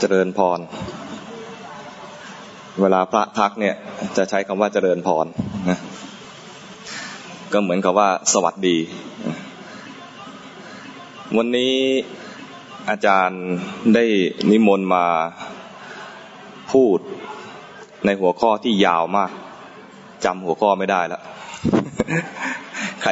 [0.00, 0.60] เจริญพร
[2.80, 3.74] เวลาพระทักเนี่ย
[4.16, 5.26] จะใช้คำว่าเจริญพร
[5.70, 5.78] นะ
[7.52, 8.76] ก็เหมือนกับว่าสวัสดี
[11.36, 11.74] วันนี้
[12.90, 13.42] อาจารย์
[13.94, 14.04] ได้
[14.50, 15.06] นิมนต์มา
[16.72, 16.98] พูด
[18.04, 19.30] ในหัวข้อที่ยาวมาก
[20.24, 21.22] จำหัวข้อไม่ได้แล้ว
[23.02, 23.10] ใคร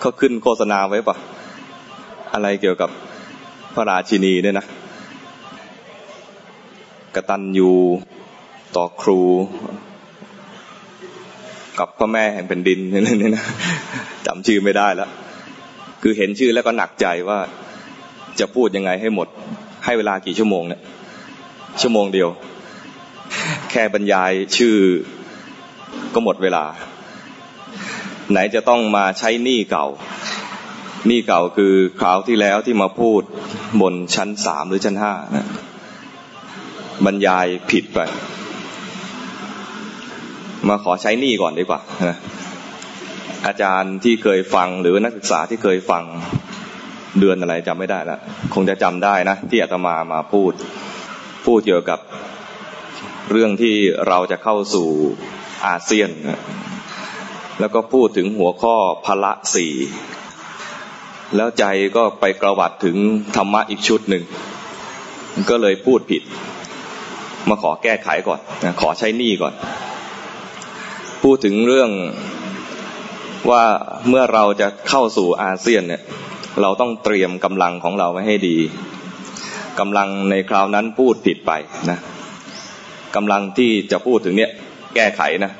[0.00, 1.16] เขาขึ้นโฆษณาไว้ปะ
[2.34, 2.90] อะไรเกี่ยวกับ
[3.74, 4.66] พระราชินีเนี่ยนะ
[7.14, 7.72] กตันยู
[8.76, 9.20] ต่อครู
[11.78, 13.44] กับพ่อแม่แห่งแผ่นดินนี่นะ
[14.26, 15.10] จำชื่อไม่ได้แล้ว
[16.02, 17.38] คือเห็นชื่อแล้วก็หนักใจว่า
[18.40, 19.28] จะพูดยังไงให้หมด
[19.84, 20.82] ให้เวลากี่ชั่วโมงเนี่ย
[21.80, 22.28] ชั่วโมงเดียว
[23.70, 24.76] แค่บรรยายชื่อ
[26.14, 26.64] ก็หมดเวลา
[28.30, 29.86] ไหนจะต้องมาใช้หนี้เก่า
[31.06, 33.22] หนี้เก่าคือคราวที่แล้วที่มาพูด
[33.80, 35.46] บนชั้นสามหรือชั้นห้านะ
[37.04, 37.98] บรรยายผิดไป
[40.68, 42.16] มาขอใช้หนี้ก่อนดีกว่านะ
[43.46, 46.02] อาจารย์ที่เคยฟังหรือนักศึกษาที่เคยฟัง
[47.18, 48.20] เดือนอะไรจำไม่ได้ล้ว
[48.54, 50.52] คงจะจำได้นะ ที่อาตมามาพูด
[51.46, 52.00] พูดเกี่ยวกับ
[53.30, 53.74] เรื่องที่
[54.08, 54.88] เราจะเข้าสู่
[55.66, 56.10] อาเซียน
[57.60, 59.72] แล้วก็พูดถึงหัวข้อพละสี่
[61.36, 61.64] แล้วใจ
[61.96, 62.96] ก็ไปกระวัดถึง
[63.36, 64.24] ธรรมะอีกชุดหนึ่ง
[65.50, 66.22] ก็เลยพูดผิด
[67.50, 68.40] มาขอแก้ไขก่อน
[68.80, 69.54] ขอใช้หนี้ก่อน
[71.22, 71.90] พูดถึงเรื่อง
[73.50, 73.62] ว่า
[74.08, 76.02] เมื่อเราจะเข้าสู่อาเซียนเนี่ย
[76.62, 78.56] เราต้องเตรียมกำลังของเราไว้ให้ดี
[79.80, 81.52] กำลังในคราวนั้นพูดผิดไป
[81.90, 81.98] นะ
[83.16, 84.50] กำลังที่จะพูดถึงเนี่ย
[84.94, 85.52] แก้ไขนะ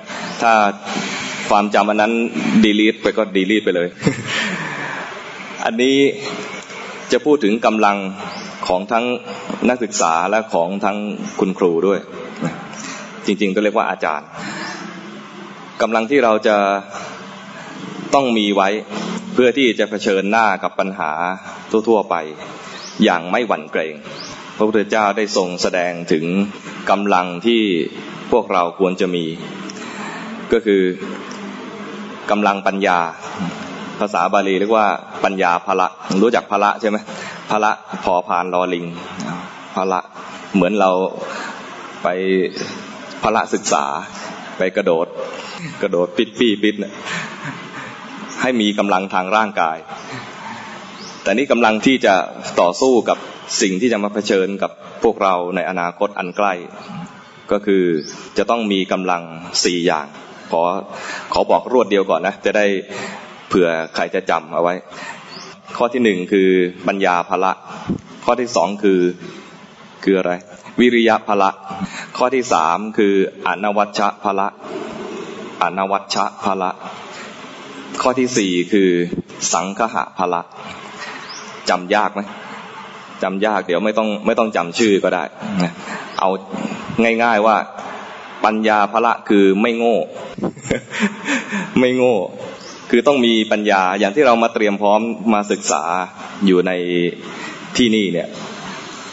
[0.43, 0.53] ถ้า
[1.49, 2.13] ความจำอันนั้น
[2.65, 3.89] ดีลีทไปก็ดีลีทไปเลย
[5.65, 5.97] อันนี้
[7.13, 7.97] จะพูดถึงกำลัง
[8.71, 9.07] ของทั้ง
[9.69, 10.99] นักศึกษาและของทั้ง
[11.41, 12.01] คุณครูด้วย
[13.27, 14.29] จริง ๆ ก็เรียกว่าอาจารย์
[15.83, 16.57] กำลังที่เราจะ
[18.15, 18.69] ต้องมีไว้
[19.35, 21.11] เพื่อที่จะเผชิญหน้ากับปัญหา
[21.89, 22.15] ทั่ว ๆ ไป
[23.05, 23.95] อย่างไม่หวั่นเกรง
[24.57, 26.25] พระพุทธเจ้าได้ทรงแสดงถึง
[26.91, 27.63] กำลังที่
[28.33, 29.25] พวกเราควรจะมี
[30.53, 30.83] ก็คือ
[32.31, 32.99] กำลังปัญญา
[34.01, 34.87] ภาษาบาลีเรียกว่า
[35.25, 35.89] ปัญญาภละ
[36.23, 36.99] รู้จักภละใช่ไหม
[37.51, 37.73] ภละ
[38.05, 38.87] พอพานรอลิง
[39.75, 40.01] ภละ
[40.55, 40.91] เหมือนเรา
[42.03, 42.09] ไป
[43.23, 43.85] ภละศึกษา
[44.59, 45.07] ไปกระโดด
[45.83, 46.75] กระโดดปิดปีปิด
[48.41, 49.79] ให้มีกำลังทางร่างกาย
[51.23, 52.15] แต่นี่กำลังที่จะ
[52.61, 53.19] ต่อสู้กับ
[53.63, 54.73] สิ่งที่จะมาเผชิญกับ
[55.03, 56.55] พวกเราในอนาคตอันใกล้
[57.53, 57.85] ก็คือ
[58.39, 59.23] จะต้องมีกำลัง
[59.65, 60.07] สี่อย่าง
[60.51, 60.63] ขอ
[61.33, 62.67] ขอบอกรวดเดียวก่อนนะ จะได้
[63.49, 64.75] เผื่อใครจะจำเอาไว้
[65.77, 66.49] ข้อที่หนึ่งคือ
[66.87, 67.53] ปัญญาภละ
[68.25, 69.01] ข้อที่สองคือ
[70.03, 70.33] คืออะไร
[70.81, 71.51] วิริยะภละ
[72.17, 73.15] ข้อที่สามคือ
[73.47, 74.49] อนวัชชะภละ
[75.63, 76.71] อนวัชชะภละ
[78.03, 78.91] ข้อที่สี่คือ
[79.53, 80.41] สังคหะภละ
[81.71, 82.21] จำยากไหม
[83.23, 85.25] จำยากเดี๋ยวไม่ต้องไม่ต้องจำชื่อก็ได้
[86.21, 86.31] เอา
[87.23, 87.57] ง่าย ๆว่า
[88.45, 89.97] ปัญญาภละคือไม่โง่
[91.79, 92.17] ไม่โง่
[92.91, 95.01] คือต้องมีปัญญาอย่างที่เรามาเตรียมพร้อม
[95.35, 95.83] มาศึกษา
[96.47, 96.73] อยู่ใน
[97.77, 98.29] ที่นี่เนี่ย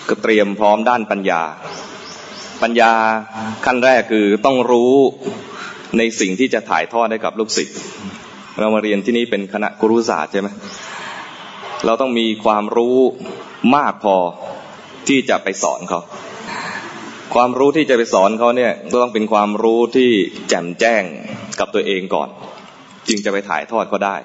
[0.09, 1.41] ก็เตรียมพร้อมด้านปัญญา
[2.61, 2.91] ปัญญา
[3.65, 4.93] ขั้นแรกคือต้องรู้
[5.97, 7.77] ในสิ่งที่จะถ่ายทอดให้กับลูกศิษย์
[8.59, 10.49] เรามาเรียนที่นี่เป็นคณะครุศาสตร์ใช่ไหม
[11.85, 12.97] เราต้องมีความรู้
[13.75, 14.17] มากพอ
[15.07, 16.01] ที่จะไปสอนเขา
[17.33, 20.09] ความรู้ที่จะไปสอนเขาเนี่ยก็ต้องเป็นความรู้ที่
[20.49, 21.03] แจ่มแจ้ง
[21.59, 22.29] กับตัวเองก่อน
[23.07, 24.15] จึงจะไปถ่ายทอดเขาได้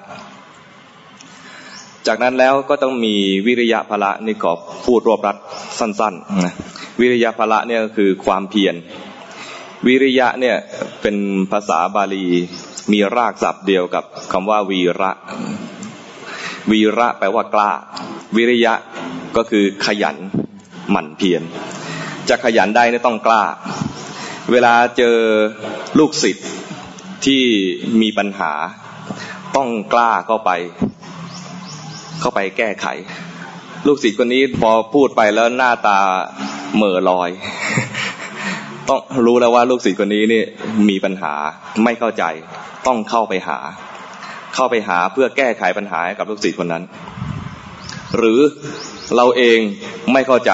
[2.07, 3.15] จากนั้นแล้วก็ต้องมี
[3.47, 4.53] วิริยะพละนี่ขอ
[4.85, 5.37] พูดรวบรัด
[5.79, 6.53] สั้นๆนะ
[7.01, 8.75] วิริยะพละเนี่ยคือความเพียร
[9.87, 10.57] วิริยะเนี่ย
[11.01, 11.15] เป็น
[11.51, 12.27] ภาษาบาลี
[12.91, 15.11] มีรากศัพท์เดียวกับคำว่าวีระ
[16.71, 17.71] วีระแปลว่ากล้า
[18.35, 18.73] วิริยะ
[19.37, 20.17] ก็คือขยัน
[20.91, 21.41] หมั่นเพียร
[22.29, 23.43] จะขยันได้ต้องกล้า
[24.51, 25.15] เวลาเจอ
[25.99, 26.47] ลูกศิษย์
[27.25, 27.43] ที่
[28.01, 28.51] มีปัญหา
[29.55, 30.51] ต้องกล้าเข้าไป
[32.19, 32.87] เข้าไปแก้ไข
[33.87, 35.99] ลูกศิษย์คนนี้พอพูดไปแล้วหน้าตา
[36.75, 37.29] เหม่อลอย
[38.89, 40.43] ต้องรู้แล้วว่าลูกศิษย์คนนี้นี่
[40.89, 41.33] มีปัญหา
[41.83, 42.23] ไม่เข้าใจ
[42.87, 43.59] ต้องเข้าไปหา
[44.55, 46.83] เข้าไปหาเพื่อแก้ไขปัญหาให้กับลูกศิษย์คนนั้น
[48.17, 48.39] หรือ
[49.15, 49.59] เราเอง
[50.13, 50.51] ไม่เข้าใจ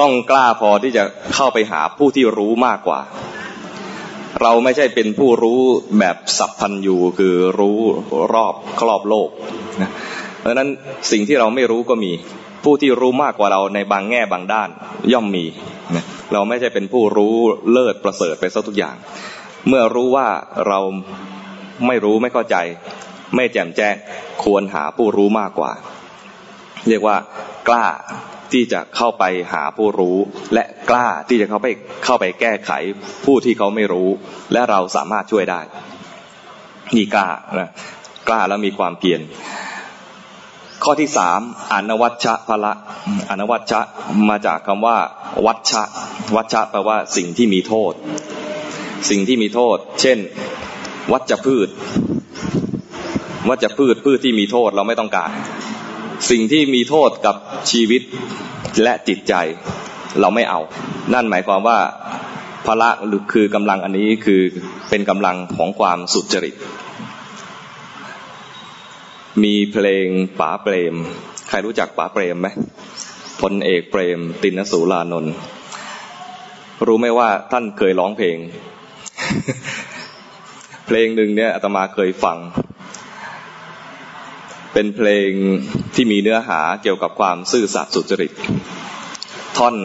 [0.00, 1.04] ต้องกล้าพอที่จะ
[1.34, 3.00] เข้าไปหาผู้ที่รู้มากกว่า
[4.42, 5.60] เราไม่ใช่เป็นผู้รู้
[5.98, 7.78] แบบสัพพันยูคือรู้
[8.34, 9.28] รอบครอบโลก
[9.82, 9.90] นะ
[10.40, 10.68] เพราะฉะนั้น
[11.10, 12.12] สิ่งที่เราไม่รู้ก็มี
[12.64, 14.68] ผู้ที่รู้มากกว่าเราในบางแง่บางด้าน
[15.12, 15.44] ย่อมมี
[16.32, 17.34] เราไม่ใช่เป็นผู้รู้
[17.70, 18.96] เลิศประเสริฐไปซะทุกอย่าง
[19.68, 20.28] เมื่อรู้ว่า
[20.68, 20.78] เรา
[21.86, 22.56] ไม่รู้ไม่เข้าใจ
[23.36, 23.94] ไม่แจ่มแจ้ง
[24.42, 25.72] ควรหาผู้รู้มากกว่า
[26.88, 27.16] เรียกว่า
[27.68, 27.86] กล้า
[28.52, 30.16] ที่จะเข้าไปหาผู้รู้
[30.54, 31.68] และกล้าที่จะเข้าไป
[32.04, 32.70] เข้าไปแก้ไข
[33.24, 34.08] ผู้ที่เขาไม่รู้
[34.52, 35.60] และเราสามารถช่วยได้
[36.96, 37.28] นี่กล้า
[37.58, 37.70] นะ
[38.28, 39.20] กล้าแล้วมีความเพียร
[40.84, 41.40] ข้อที่สาม
[41.72, 42.72] อนวัชชะพละ
[43.30, 43.80] อนวัชชะ
[44.28, 44.98] มาจากคำว่า
[45.46, 45.82] วัชชะ
[46.36, 47.92] วัชชะแปลว่าสิ่งที่มีโทษ
[49.10, 50.18] สิ่งที่มีโทษ เช่น
[51.12, 51.68] วัชพืช
[53.48, 55.30] วัชพืชพืชที่มีโทษเราไม่ต้องการ
[56.30, 57.36] สิ่งที่มีโทษกับ
[57.70, 58.02] ชีวิต
[58.82, 59.34] และจิตใจ
[60.20, 60.60] เราไม่เอา
[61.14, 61.78] นั่นหมายความว่า
[62.66, 64.42] พละหรือคือกำลังอันนี้คือ
[64.88, 66.54] เป็นกำลังของความสุจริต
[69.42, 70.06] มีเพลง
[70.40, 70.94] ป๋าเปรม
[71.48, 72.48] ใครรู้จักป๋าเปรมไหม
[73.40, 75.34] พลเอกเปรม ตินสูลานนท์
[76.86, 78.38] รู้ไหมว่าท่านเคยร้องเพลง
[80.86, 82.38] เพลงหนึ่งเนี่ยอาตมาเคยฟัง
[84.72, 85.30] เป็นเพลง
[85.94, 88.32] ที่มีเนื้อหาเกี่ยวกับความซื่อสัตย์สุจริต
[89.58, 89.76] ท่อน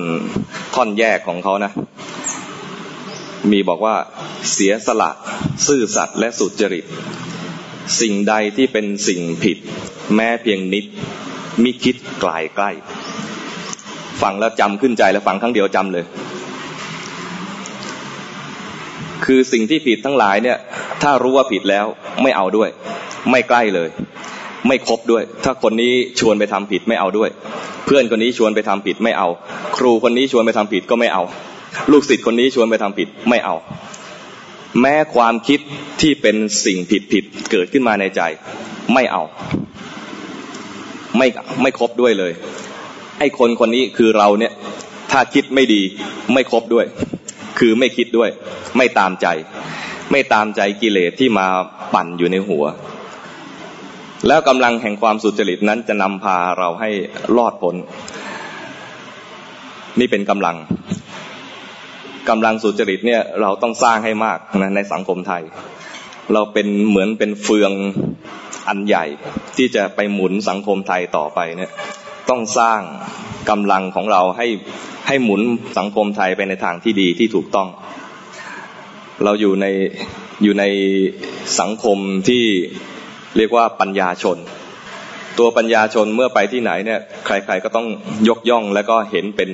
[0.75, 1.71] ท่อนแยกของเขานะ
[3.51, 3.95] มีบอกว่า
[4.51, 5.11] เสียสละ
[5.67, 6.85] ซื่อสัตย์และสุจริต
[7.99, 9.57] สิ่งใดที่เป็นสิ่งผิด
[10.15, 10.85] แม้เพียงนิด
[11.63, 12.71] มิคิดกลายใกล้
[14.21, 16.05] ฟังแล้วจำขึ้นใจแล้วฟังครั้งเดียวจำเลย
[19.25, 20.57] คือสิ่งที่ผิดทั้งหลายเนี่ย
[21.01, 21.85] ถ้ารู้ว่าผิดแล้ว
[22.21, 22.69] ไม่เอาด้วย
[23.31, 23.89] ไม่ใกล้เลย
[24.67, 27.29] ไม่ครบด้วย ถ้าคนนี้ชวนไปทำผิดไม่เอาด้วย
[27.85, 29.27] เพื่อนคนนี้ชวนไปทำผิดไม่เอา
[29.77, 31.23] ครูคนนี้ชวนไปทำผิดก็ไม่เอา
[31.91, 33.55] ลูกศิษย์คนนี้ชวนไปทำผิดไม่เอา
[34.81, 35.59] แม้ความคิด
[36.01, 38.21] ที่เป็นสิ่งผิดผิดเกิดขึ้นมาในใจ
[38.93, 39.23] ไม่เอา
[41.17, 41.27] ไม่
[41.61, 42.31] ไม่ครบด้วยเลย
[43.19, 44.53] ไอ้คนคนนี้คือเราเนี่ย
[45.11, 45.81] ถ้าคิดไม่ดี
[46.33, 46.85] ไม่ครบด้วย
[47.59, 48.29] คือไม่คิดด้วย
[48.77, 49.27] ไม่ตามใจ
[50.11, 51.45] ไม่ตามใจกิเลสที่มา
[51.93, 52.63] ปั่นอยู่ในหัว
[54.27, 56.89] แล้วกำลังแห่งความสุจริตนั้นจะนำพาเราให้
[57.37, 57.75] รอดพ้น
[59.99, 60.57] นี่เป็นกำลัง
[62.29, 65.43] กำลังสุจริตเนี่ยเราต้องสร้างให้มากนะในสังคมไทย
[66.33, 67.71] เราเป็นเหมือนเป็นเฟือง
[68.67, 69.05] อันใหญ่
[69.57, 71.71] ที่จะไปหมุนสังคมไทยต่อไปเนี่ย
[72.29, 72.81] ต้องสร้าง
[73.49, 74.47] กำลังของเราให้
[75.07, 75.41] ให้หมุน
[75.77, 77.67] สังคมไทยไปในทางที่ดีที่ถูกต้อง
[79.23, 79.65] เราอยู่ใน
[80.43, 80.63] อยู่ใน
[81.59, 81.97] สังคม
[82.29, 82.45] ที่
[83.37, 84.37] เรียกว่าปัญญาชน
[85.39, 87.87] ตัวปัญญาชนเมื่อไปที่ไหนเนี่ย ใครๆก็ต้อง
[88.29, 89.49] ยกย่องแล้วก็เห็นเป็น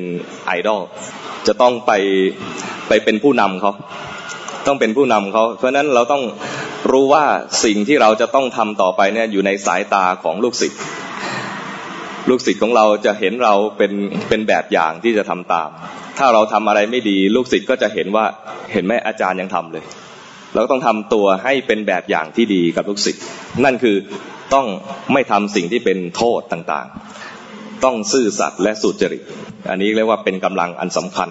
[0.46, 0.82] ไอดอล
[1.48, 1.92] จะต้องไป
[2.88, 3.72] ไปเป็นผู้นำเขา
[4.68, 6.24] ต้องเป็นผู้นำเขาเพราะนั้นเราต้อง
[6.92, 7.24] รู้ว่า
[7.66, 10.80] สิ่งที่เราจะต้องทำต่อไปเนี่ยอยู่ในสายตาของลูกศิษย์
[12.30, 13.92] ลูกศิษย์ของเราจะเห็นเราเป็น
[14.30, 15.70] เป็นแบบอย่างที่จะทำตาม
[16.18, 18.26] ถ้าเราทำอะไรไม่ดี ลูกศิษย์ก็จะเห็นว่า
[18.74, 19.84] เห็นไหมอาจารย์ยังทำเลย
[20.54, 23.24] เราก็ต้องทำตัวให้เป็นแบบอย่างที่ดีกับลูกศิษย์
[23.64, 23.96] นั่นคือ
[24.54, 24.68] ต้อง
[25.14, 29.24] ไม่ทำสิ่งที่เป็นโทษต่างๆ ต้องซื่อสัตย์และสุจริต
[29.70, 31.30] อันนี้เรียกว่าเป็นกำลังอันสำคัญ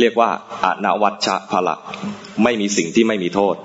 [0.00, 0.30] เรียกว่า
[0.64, 1.76] อนวัชชะพละ
[2.42, 3.56] ไม่มีสิ่งที่ไม่มีโทษ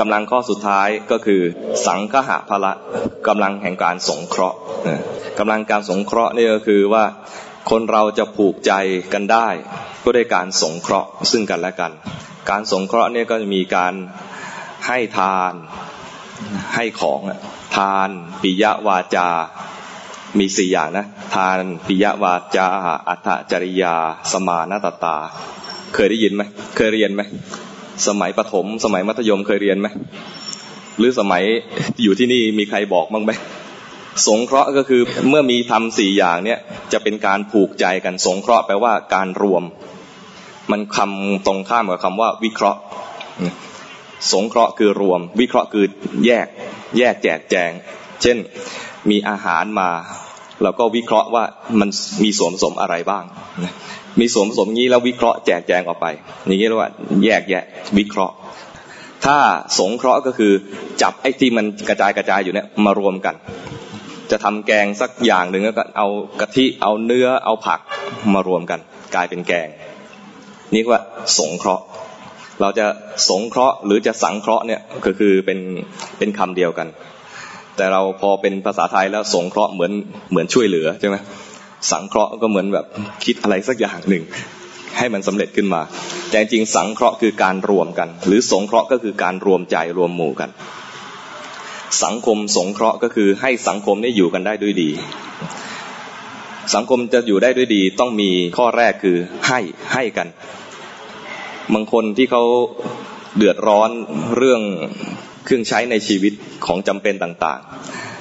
[0.00, 1.40] กำลังข้อสุดท้ายก็คือ
[1.86, 2.72] สังคหะพละ
[3.28, 4.58] กำลังแห่งการสงเคราะห์
[5.38, 7.04] กำลังการสงเคราะห์นี่ก็คือว่า
[7.70, 8.72] คนเราจะผูกใจ
[9.12, 9.48] กันได้
[10.04, 11.92] ก็ด้วยการสงเคราะห์ซึ่งกันและกัน
[12.50, 13.94] การสงเคราะห์เนี่ยก็จะมีการ
[14.86, 15.52] ให้ทาน
[16.74, 17.20] ให้ของ
[17.76, 18.08] ทาน
[18.42, 19.28] ปิยวาจา
[20.38, 22.68] มีสี่อย่างนะ ทานปิยวาจา
[23.08, 23.94] อัตจริยา
[24.32, 25.16] สมานาตตา
[25.94, 26.42] เคยได้ยินไหม
[26.76, 27.22] เคยเรียนไหม
[28.06, 29.88] สมัยประถม สมัยมัธยมเคยเรียนไหม
[30.98, 31.42] หรือสมัย
[32.02, 33.32] อยู่ที่นี่มีใครบอกบ้างไหม
[34.26, 36.58] สงเคราะห์ก็คือเมื่อมีทำสี่อย่างเนี่ย
[36.92, 39.62] จะเป็นการผูกใจกันสงเคราะห์แปลว่าการรวม
[40.70, 42.80] มันคำตรงข้ามกับคำว่าวิเคราะห์
[44.32, 45.86] สงเคราะห์คือรวม วิเคราะห์คือ
[46.26, 46.46] แยก
[46.98, 47.70] แยกแจกแจง
[48.22, 48.36] เช่น
[49.10, 49.90] มีอาหารมา
[50.62, 51.44] เราก็วิเคราะห์ว่า
[51.80, 51.88] มัน
[52.24, 53.24] มีส่วนผสมอะไรบ้าง
[54.20, 56.06] มีส่วนผสมงี้แล้ววิเคราะห์แจกแจงออกไป
[56.44, 56.90] อย่างนี้เรียกว่า
[57.24, 57.64] แยกแยะ
[57.98, 58.34] วิเคราะห์
[59.26, 59.38] ถ้า
[59.78, 60.52] สงเคราะห์ก็คือ
[61.02, 63.34] จับไอ้ที่มันกระจายกระจายอยู่เนี่ยมารวมกัน
[64.30, 66.08] จะทำแกงสักอย่างหนึ่งก็เอา
[66.40, 67.80] กะทิเอาเนื้อเอาผัก
[68.34, 68.80] มารวมกัน
[69.14, 69.68] กลายเป็นแกง
[70.74, 71.00] นี่ว่า
[71.38, 71.84] สงเคราะห์
[72.60, 72.86] เราจะ
[73.28, 75.58] สงเคราะห์หรือจะสังเคราะห์เนี่ยก็คือเป็น
[76.18, 76.88] เป็นคำเดียวกัน
[77.76, 79.92] แต่เราพอเป็นภาษาไทยแล้วสงเคราะห์เหมือน
[80.30, 81.16] เหมือนช่วยเหลือใช่ไหม
[81.90, 82.86] สังเคราะห์ก็เหมือนแบบ
[83.24, 84.24] คิดอะไรสักอย่างหนึ่ง
[84.98, 85.82] ให้มันสำเร็จขึ้นมา
[86.30, 90.50] แต่จริงสังเคราะห์คือการรวมกัน หรือสงเคราะห์ก็คือการรวมใจรวมหมู่กัน
[92.04, 94.90] สังคมสงเคราะห์ก็คือให้สังคมนี้อยู่กันได้ด้วยดี
[96.74, 99.16] สังคมจะอยู่ได้ด้วยดีต้องมีข้อแรกคือ
[99.48, 99.60] ให้
[99.92, 100.28] ให้กัน
[101.74, 102.42] บางคนที่เขา
[103.36, 103.90] เดือดร้อน
[104.36, 104.62] เรื่อง
[105.44, 106.32] เครื่องใช้ในชีวิต
[106.66, 107.60] ของจำเป็นต่าง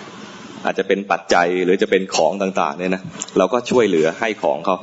[0.04, 3.04] ๆ อาจจะเป็นปัจจัยหรือจะเป็นของต่างๆเนี่ยนะ
[3.38, 4.78] เราก็ช่วยเหลือให้ของเขา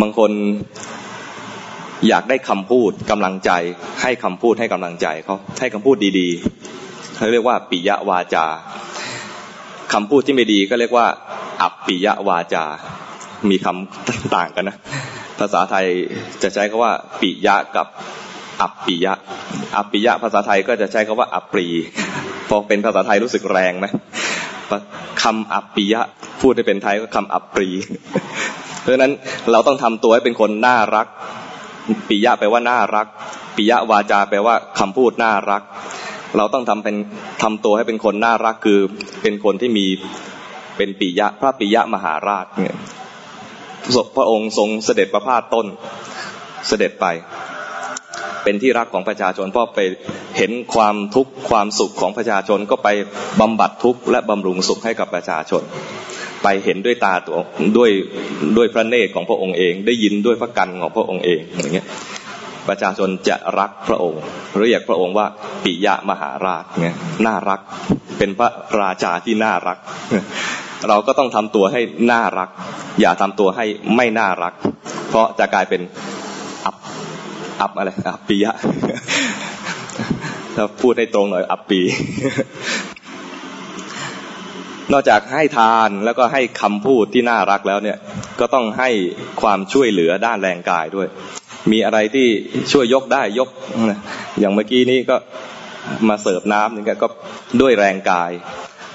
[0.00, 0.30] บางคน
[2.08, 3.50] อยากได้คำพูดกำลังใจ
[4.02, 8.46] ให้คำพูดให้กำลังใจเขาให้คำพูดดีๆเขาเรียกว่าปิยวาจา
[9.92, 11.06] คำพูดที่ไม่ดีก็เรียกว่า
[11.62, 12.64] อับปิยวาจา
[13.50, 14.76] มีคำต่างกันนะ
[15.38, 15.86] ภาษาไทย
[16.42, 17.86] จะใช้คาว่า ปิยะกับ
[18.60, 19.14] อัปปิยะ
[19.76, 21.66] อัปปิยะภาษาไทยก็จะใช้คาว่าอัปปรี
[22.48, 23.86] พอเป็นภาษาไทยรู้สึกแรงไหม
[25.22, 26.02] คำอัปปิยะ
[26.40, 27.68] พูดให้เป็นไทยก็คำอัปปรี
[28.82, 29.12] เพราะนั้น
[29.52, 31.06] เราต้องทำตัวให้เป็นคนน่ารัก
[32.08, 33.06] ปิยะแปลว่าน่ารัก
[33.56, 35.62] ปิยะวาจาแปลว่าคำพูดน่ารัก
[36.36, 36.96] เราต้องทำเป็น
[37.42, 38.78] ทำตัวให้เป็นคนน่ารักคือ
[39.22, 39.86] เป็นคนที่มี
[40.78, 42.74] เป็นปิยะพระปิยะมหาราชเนี่ย
[44.16, 45.66] พระองค์ทรงเสด็จประพาสต้น
[46.68, 47.06] เสด็จไป
[48.44, 49.80] เป็นที่รักของประชาชนพราะไป
[50.36, 52.88] เห็นความทุกข์ความสุขของประชาชนก็ไป
[53.40, 55.62] บำบัดทุกข์และบำรุงสุขให้กับประชาชน
[56.42, 57.38] ไปเห็นด้วยตาตัว
[57.76, 57.90] ด้วย
[58.56, 61.86] ด้วยพระเนตรของพระองค์เอง ได้ยินด้วยพระกันของพระองค์เองอย่างเงี้ย
[62.68, 64.20] ประชาชนจะรักพระองค์
[64.60, 65.26] เรียกพระองค์ว่า
[65.64, 67.60] ปิยะมหาราชเงี้ยน่ารัก
[68.18, 69.78] เป็นพระราชาที่น่ารัก
[70.88, 71.80] เราก็ต้องทำตัวให้
[72.12, 72.48] น่ารัก
[73.00, 73.64] อย่าทำตัวให้
[73.96, 74.52] ไม่น่ารัก
[75.08, 75.80] เพราะจะกลายเป็น
[76.64, 76.76] อับ
[77.60, 78.54] อับอะไรอับปิยะ
[80.54, 81.80] ถ้าพูดให้ตรงหน่อยอับปี
[84.92, 87.98] นอกจากให้ทานแล้วก็ให้คำพูดที่น่ารักแล้วเนี่ย
[88.40, 88.90] ก็ต้องให้
[89.42, 91.08] ความช่วยเหลือด้านแรงกายด้วย
[91.70, 92.28] มีอะไรที่
[92.72, 93.48] ช่วยยกได้ยก
[94.38, 95.16] อย่างเมื่อกี้นี้ก็
[96.08, 97.08] มาเสิร์ฟน้ำนี่ก็
[97.60, 98.30] ด้วยแรงกาย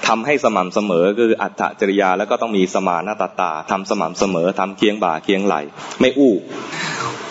[0.08, 5.54] ทำให้สม่ำเสมอคืออัตจริยาแล้วก็ต้องมีสมานาตตาทำสม่ำเสมอทำเคียงบ่าเคียงไหล
[6.00, 6.34] ไม่อู้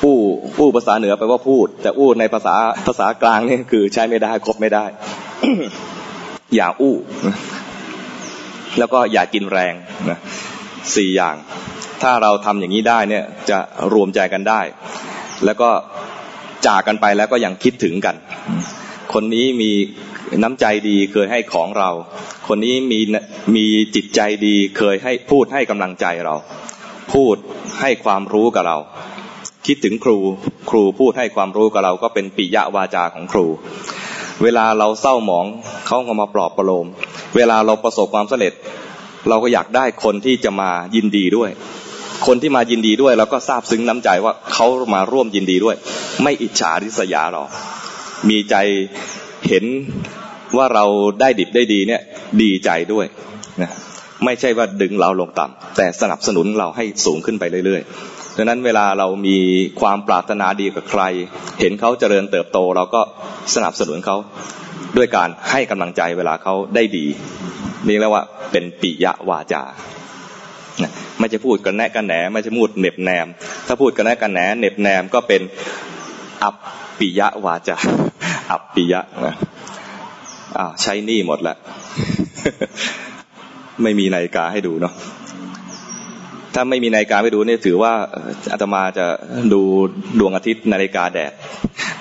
[0.04, 0.20] อู้
[0.60, 2.56] อู้ภาษาเหนือแปลว่าพูด แต่อู้ในภาษา
[2.88, 4.86] ภาษากลางนี่คือใช้ไม่ได้ครบไม่ได้
[6.56, 6.96] อย่าอู้
[8.80, 9.74] แล้วก็อย่ากินแรง
[10.10, 10.20] นะ
[10.96, 11.36] สี่อย่าง
[12.02, 13.60] ถ้าเราทำอย่างนี้ได้เนี่ยจะ
[13.94, 14.62] รวมใจกันได้
[15.46, 15.70] แล้วก็
[16.68, 18.16] จากกันไปแล้วก็ยังคิดถึงกัน
[19.14, 19.72] คนนี้มี
[20.44, 21.90] น้ำใจดีเคยให้ของเรา
[22.48, 23.00] คนนี้มี
[23.56, 26.36] มีจิตใจดีเคยให้พูดให้กำลังใจเรา
[27.14, 27.36] พูด
[27.82, 28.78] ให้ความรู้กับเรา
[29.68, 30.18] คิดถึงครู
[30.70, 33.46] ครูพูดให้ความรู้กับเราก็เป็นปิยวาจาของครู
[34.44, 35.46] เวลาเราเศร้าหมอง
[35.88, 36.88] เขาก็มาปลอบประโลม
[37.36, 38.54] เวลาเราประสบความสำเร็จ
[39.30, 41.50] เราก็อยากได้คนที่จะมายินดีด้วย
[42.28, 45.76] คนที่มายินดีด้วยเราก็ซาบซึ้งน้ำใจว่าเขามาร่วมยินดีด้วย
[46.24, 47.44] ไม่อิจฉาริษยาเรา
[48.30, 48.56] มีใจ
[49.48, 49.66] เห็น
[50.58, 50.86] ว่าเรา
[51.22, 52.02] ได้ดิบได้ดีเนี่ย
[52.42, 53.06] ดีใจด้วย
[53.62, 53.72] นะ
[54.26, 59.38] ไม่ใช่ว่าดึงเราลงต่ำแต่สนับสนุนเราให้สูงขึ้นไปเรื่อยๆดังนั้นเวลาเรามี
[59.82, 61.04] ความปรารถนาดีกับใคร
[61.60, 63.02] เห็นเขาเจริญเติบโต เราก็
[63.56, 64.18] สนับสนุนเขา
[64.98, 67.06] ด้วยการให้กำลังใจเวลาเขาได้ดี
[67.88, 69.64] นี่เรียกว่าเป็นปิยวาจา
[71.20, 73.28] ไม่จะพูดกันแนะกันแหนไม่จะพูดเน็บแนม
[73.68, 75.42] ถ้าพูดกันแนะกันแหนเน็บแนมก็เป็น
[76.44, 76.56] อัป
[77.00, 77.78] ปิยวาจา
[78.52, 79.36] อัปปิยะนะ
[80.60, 81.58] อ้าวใช้นี่หมดแล้ว
[83.84, 84.94] ไม่มีนาฬิกาให้ดูเนาะ
[86.54, 87.94] ถ้าไม่มีนาฬิกาให้ดูเนี่ยถือว่า
[88.52, 89.06] อาตมาจะ
[89.54, 89.62] ดู
[90.20, 91.32] ดวงอาทิตย์นาฬิกาแดด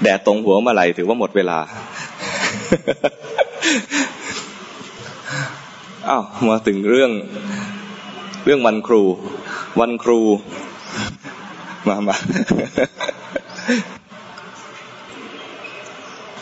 [0.02, 1.58] แดดตรงหัวเมื่อไหร่ถือว่าหมดเวลา
[6.08, 7.10] อ้าวมาถึงเรื่อง
[8.44, 9.02] เรื่องวันครู
[9.80, 10.20] วันครู
[11.88, 12.16] มามา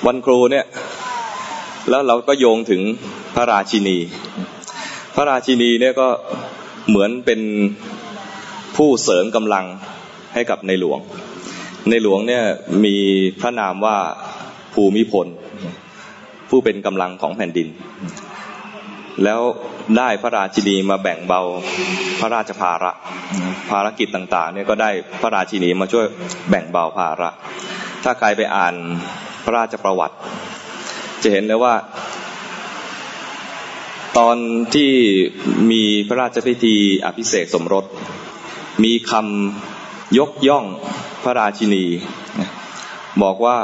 [0.06, 0.64] วันครูเนี่ย
[1.90, 2.82] แล้วเราก็โยงถึง
[3.34, 3.98] พระราชินี
[5.14, 6.08] พระราชินีเนี่ยก็
[6.88, 7.40] เหมือนเป็น
[8.76, 9.64] ผู้เสริมกำลัง
[10.34, 10.98] ให้กับในหลวง
[11.90, 12.44] ในหลวงเนี่ย
[12.84, 12.96] มี
[13.40, 13.96] พระนามว่า
[14.74, 15.26] ภูมิพล
[16.50, 17.68] ผู้เป็นกำลังของแผ่นดิน
[19.24, 19.40] แล้ว
[19.98, 21.42] ได้พระราชินีมาแบ่งเบา
[22.20, 22.92] พระราชภาระ
[23.70, 24.90] ภารกิจต่างๆเนี่ยก็ได้
[25.22, 26.06] พระราชินีมาช่วย
[26.50, 27.30] แบ่งเบาภาระ
[28.04, 28.74] ถ้าใครไปอ่าน
[29.44, 30.16] พระราชประวัติ
[31.22, 31.74] จะเห็นเลยว่า
[34.18, 34.36] ตอน
[34.74, 34.92] ที่
[35.70, 37.84] มีพระราชพิธีอภิเษกสมรส
[38.84, 40.64] มีคำยกย่อง
[41.24, 41.84] พระราชินี
[43.22, 43.58] บอกว่า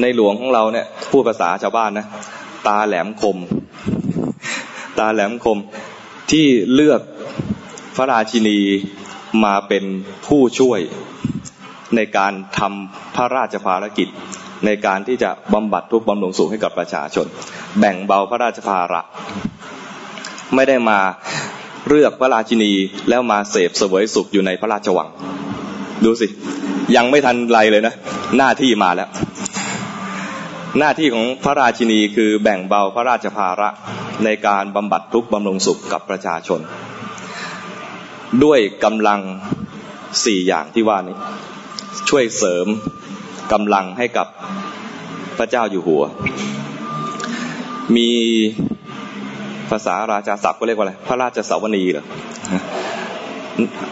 [0.00, 2.06] ในหลวงของเราเนี่ยพูดภาษาชาวบ้านนะ
[2.66, 3.38] ตาแหลมคม
[4.98, 5.58] ตาแหลมคม
[6.30, 7.00] ที่เลือก
[7.96, 8.58] พระราชินี
[9.44, 9.84] มาเป็น
[10.26, 10.80] ผู้ช่วย
[11.96, 14.08] ในการทำพระราชภารกิจ
[14.66, 17.26] ในการที่จะบำบัดทุกบำรุงสุขให้กับประชาชน
[17.78, 19.00] แบ่งเบาพระราชภาระ
[20.54, 20.98] ไม่ได้มา
[21.88, 22.72] เลือกพระราชินี
[23.08, 25.08] แล้วมาเสพเสวยสุขอยู่ในพระราชวัง
[26.04, 26.26] ดูสิ
[26.96, 27.94] ยังไม่ทันไรเลยนะ
[28.36, 29.08] หน้าที่มาแล้ว
[30.78, 33.68] หน้าที่ของพระราชินีคือแบ่งเบาพระราชภาระ
[34.24, 36.60] ในการบำบัดทุกบำรุงสุขกับประชาชน
[38.44, 39.20] ด้วยกำลัง
[40.24, 41.16] สี่อย่างที่ว่านี้
[42.08, 42.66] ช่วยเสริม
[43.52, 44.26] กำลังให้กับ
[45.38, 46.02] พระเจ้าอยู่หัว
[47.96, 48.10] มี
[49.70, 52.04] ภาษาราชาศัพท์ก็เรียกว่าอะไร พระราชสาวนีเหรอ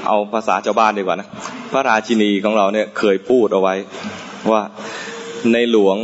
[0.06, 1.28] เอาภาษาชาวบ้านดีกว่านะ
[1.72, 3.74] พระราชินีของเราเนี่ยเคยพูดเอาไว้
[4.50, 4.62] ว่า
[5.52, 5.96] ในหลวง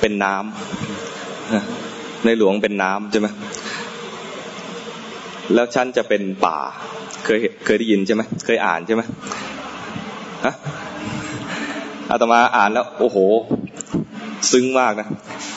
[0.00, 3.28] เป็นน้ำในหลวงเป็นน้ำใช่ไหม
[5.54, 6.58] แล้วฉันจะเป็นป่า
[7.24, 9.02] เคยเคยได้ยินใช่ไหมเคยอ่านใช่ไหม
[10.44, 10.54] ฮะ
[12.12, 13.16] อาตมาอ่านแล้ว โอ้โห
[14.52, 15.08] ซึ้งมากนะ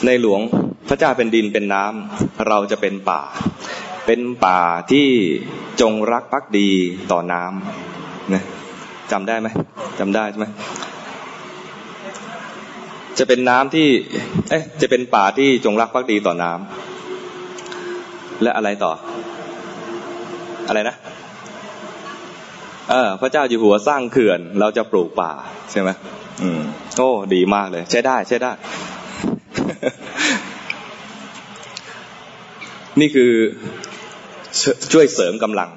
[0.06, 0.40] ในหลวง
[0.88, 3.22] พระเจ้าเป็นดินเป็นน้ำเราจะเป็นป่า
[4.06, 4.60] เป็นป่า
[4.90, 5.08] ที่
[5.80, 6.70] จงรักภักดี
[7.12, 8.42] ต่อน้ำนะ
[9.12, 9.48] จำได้ไหม
[9.98, 10.46] จำได้ใช่ไหม
[13.18, 13.88] จะเป็นน้ำที่
[14.50, 18.92] เอ๊ะ จะเป็นป่าที่จงรักภักดีต่อน้ำและอะไรต่อ
[20.68, 20.96] อะไรนะ
[22.90, 25.32] เออพระเจ้าอยู่หัวสร้างเขื่อน เราจะปลูกป่า
[25.70, 25.88] ใช่ไหม
[26.42, 26.60] อืม
[26.96, 28.52] โอ้ดีมากเลย ใช้ได้ ใช้ได้
[33.00, 33.32] นี่คือ
[34.92, 35.70] ช่วยเสริมกำลัง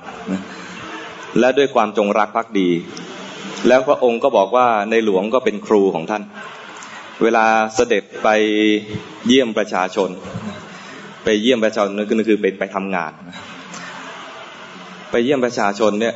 [1.39, 2.70] และด้วยความจงรักภักดี
[3.68, 6.24] แล้วพระองค์ก็บอกว่าในหลวงก็เป็นครูของท่าน
[7.24, 8.28] เวลาเสด็จไป
[9.28, 10.10] เยี่ยมประชาชน
[11.24, 13.12] ไปเยี่ยมประชาชนก็คือเป็นไปทำงาน
[15.12, 16.16] ไปเยี่ยมประชาชนเนี่ย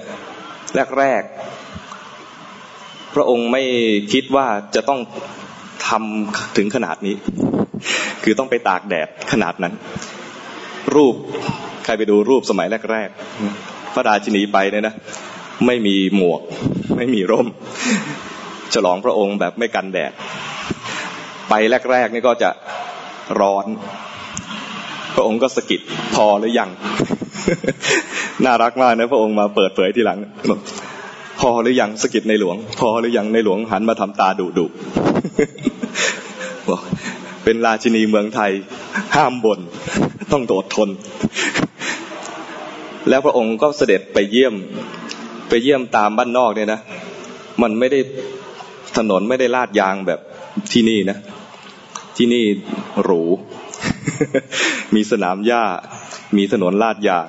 [0.99, 3.63] แรกๆ พระองค์ไม่
[4.13, 4.99] คิดว่าจะต้อง
[5.87, 7.15] ทำถึงขนาดนี้
[8.23, 9.73] คือต้องไปตากแดดขนาดนั้น
[10.95, 11.15] รูป
[11.85, 14.95] ใครไปดูรูปสมัยแรกๆ พระราชินีไปเนี่ยนะ
[15.65, 16.41] ไม่มีหมวก
[16.97, 17.47] ไม่มีร่ม
[18.73, 20.12] ฉลองพระองค์แบบไม่กันแดด
[21.49, 21.53] ไป
[21.91, 22.49] แรกๆนี่ก็จะ
[23.39, 23.65] ร้อน
[25.15, 25.81] พระองค์ก็สกิด
[26.15, 26.69] พอหรือยัง
[28.45, 30.19] น่ารักมากนะพระองค์มาเปิดเผยทีหลัง
[31.39, 34.65] พอหรือยังสกิดในหลวง พอหรือยังในหลวงหันมาทำตาดุดุ
[36.69, 36.82] บอก
[37.43, 38.51] เป็นราชินีเมืองไทย
[39.15, 39.60] ห้ามบน่น
[40.32, 40.89] ต้องโดดทน
[43.10, 44.56] แล้วพระองค์ก็เสด็จไปเยี่ยม
[45.49, 46.79] ไปเยี่ยมตามบ้านนอกเนี่ยนะ
[47.62, 47.99] มันไม่ได้
[48.97, 50.19] ถนนไม่ได้ลาดยางแบบ
[50.71, 51.17] ที่นี่นะ
[52.17, 52.45] ที่นี่
[53.03, 53.21] หรู
[54.95, 55.63] มีสนามหญ้า
[56.38, 57.28] มีถนนลาดยาง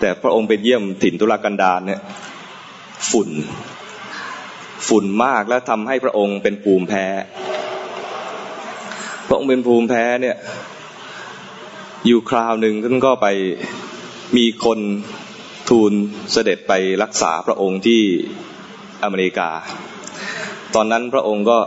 [0.00, 2.00] แต่พระองค์ไปเยี่ยมถิ่นทุรกันดารเนี่ย
[3.10, 3.30] ฝุ่น
[4.88, 7.06] ฝุ่นมากแล้วทำให้พระองค์เป็นภูมิแพ้
[9.28, 10.36] พระองค์เป็นภูมิแพ้เนี่ย
[12.06, 13.26] อยู่คราวหนึ่งท่านก็ไป
[14.36, 14.78] มีคน
[15.68, 15.92] ทูล
[16.32, 18.02] เสด็จไปรักษาพระองค์ที่
[19.04, 19.50] อเมริกา
[20.74, 21.58] ตอนนั้นพระองค์ก็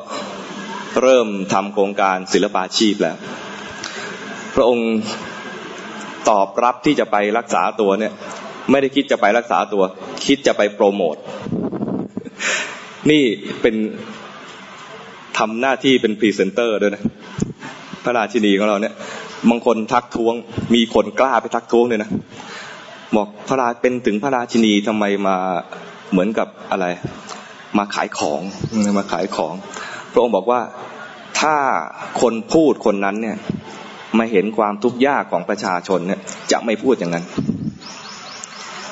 [1.01, 3.17] เริ่มทำโครงการศิลปาชีพแล้ว
[4.55, 4.89] พระองค์
[6.29, 8.13] ตอบรับที่จะไปรักษาตัวเนี่ย
[8.71, 9.83] ไม่ได้คิดจะไปรักษาตัว
[10.25, 11.15] คิดจะไปโปรโมท
[13.11, 13.23] นี่
[13.61, 13.75] เป็น
[15.37, 17.03] ทำหน้าที่เป็นพรีเซนเตอร์ด้วยนะ
[18.03, 18.93] พระราชินีของเราเนี่ย
[19.49, 20.33] บางคนทักท้วง
[20.75, 22.09] มีคนกล้าไปทักท้วงเลยนะ
[23.15, 25.35] บอกพระราเป็นถึงพระราชินีทำไมมา
[26.11, 26.85] เหมือนกับอะไร
[27.77, 28.41] มาขายของ
[28.99, 29.53] มาขายของ
[30.11, 30.61] พระองค์บอกว่า
[31.39, 31.55] ถ้า
[32.21, 33.37] คนพูดคนนั้นเนี่ย
[34.19, 36.19] มาเห็นความทุกข์ยากของประชาชนเนี่ย
[36.51, 37.25] จะไม่พูดอย่างนั้น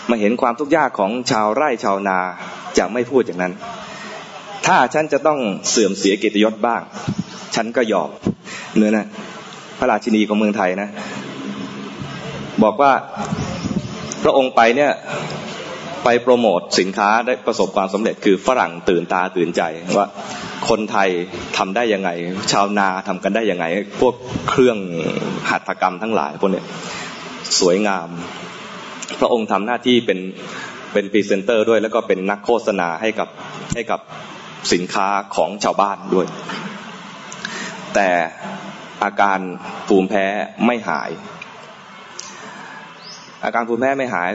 [0.09, 2.19] มาเห็นความทุกข์ยากของชาวไร่ชาวนา
[2.77, 3.53] จะไม่พูดอย่างนั้น
[4.65, 6.81] ถ้าฉันจะต้องเสื่อมเสียเกียรติยศบ้าง
[7.55, 8.09] ฉันก็ยอม
[8.77, 9.05] เนื้อนะ
[9.79, 10.89] พระราชินีของเมืองไทยนะ
[12.63, 12.91] บอกว่า
[14.23, 14.91] พระองค์ไปเนี่ย
[16.03, 19.61] ไปโปรโมทสินค้าได้ประสบความสำเร็จคือฝรั่งตื่นตาตื่นใจ
[19.97, 20.07] ว่า
[20.69, 21.09] คนไทย
[21.57, 22.09] ทำได้ยังไง
[22.51, 23.65] ชาวนาทำกันได้ยังไง
[23.99, 24.15] พวก
[24.49, 24.77] เครื่อง
[25.49, 26.63] หัตถกรรมทั้งหลายพวกนี้
[27.59, 28.09] สวยงาม
[29.19, 30.19] พระองค์ทำหน้าที่เป็น
[30.93, 33.29] เป็นพรีเซนเตอร์ด้วยแล้วก็เป็นนักโฆษณาให้กับ
[33.73, 33.99] ให้กับ
[34.73, 36.27] สินค้าของชาวบ้านด้วย
[37.95, 38.09] แต่
[39.03, 39.39] อาการ
[39.87, 40.25] ภูมิแพ้
[40.65, 41.09] ไม่หาย
[43.45, 44.31] อาการภูมิแพ้ไม่หาย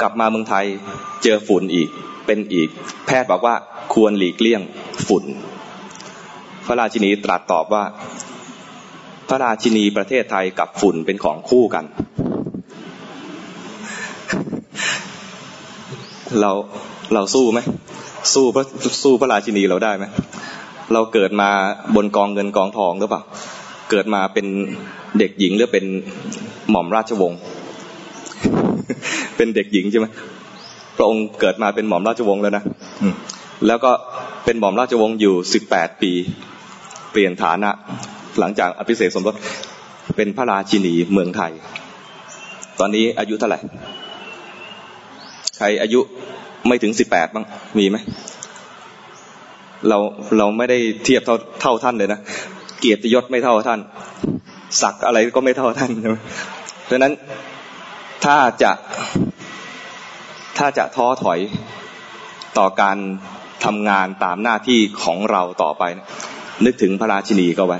[0.00, 0.64] กลับมาเมืองไทย
[1.22, 1.88] เจอฝุ่นอีก
[2.26, 2.68] เป็นอีก
[3.06, 3.54] แพทย์บอกว่า
[3.94, 4.62] ควรหลีกเลี่ยง
[5.08, 5.24] ฝุ่น
[6.66, 7.84] พระราชินีตรัสตอบว่า
[9.28, 11.84] พระราชินีประเทศไทยกับฝุ่นเป็นของคู่กัน
[16.40, 16.50] เรา
[17.14, 17.60] เราสู้ไหม
[18.34, 18.64] สู้พระ
[19.02, 20.04] สู้พระราชินีเราได้ไหม
[20.92, 21.50] เราเกิดมา
[21.96, 23.22] บนกองเงินกองทองหรือเปล่า
[23.90, 24.46] เกิดมาเป็น
[25.18, 25.84] เด็กหญิงหรือเป็น
[26.70, 27.40] หม่อมราชวงศ์
[29.36, 30.06] เป็นเด็กหญิงใช่ไหม
[30.96, 32.64] พระองค์เกิดมาเป็นหม่อมราชวงศ์แล้วนะ
[33.66, 33.92] แล้วก็
[34.44, 36.12] เป็นหม่อมราชวงศ์อยู่สิบแปดปี
[37.12, 37.70] เปลี่ยนฐานะ
[38.38, 39.34] หลังจากอภิเษกสมรส
[40.16, 41.52] เป็นพระราชินีเมืองไทย
[42.80, 43.58] ตอนนี้อายุเท่าไหร่
[45.58, 46.00] ใครอายุ
[46.66, 47.44] ไม่ถึงสิบแปดบ้าง
[47.78, 47.96] มีไหม
[49.88, 49.98] เรา
[50.38, 52.20] เราไม่ได้เทียบเท่าเท่าท่านเลยนะ
[52.80, 53.80] เกียรติยศไม่เท่าท่าน
[54.82, 56.16] ศักอะไรก็ไม่เท่าท่านใช่ไหม
[56.84, 57.12] เพราะนั้น
[58.24, 58.72] ถ้าจะ
[60.58, 61.38] ถ้าจะท้อถอย
[62.58, 62.96] ต่อการ
[63.64, 65.82] ทำงานตามหน้าที่ของเราต่อไป
[66.64, 67.78] นึกถึงพระราชินีก็ไว้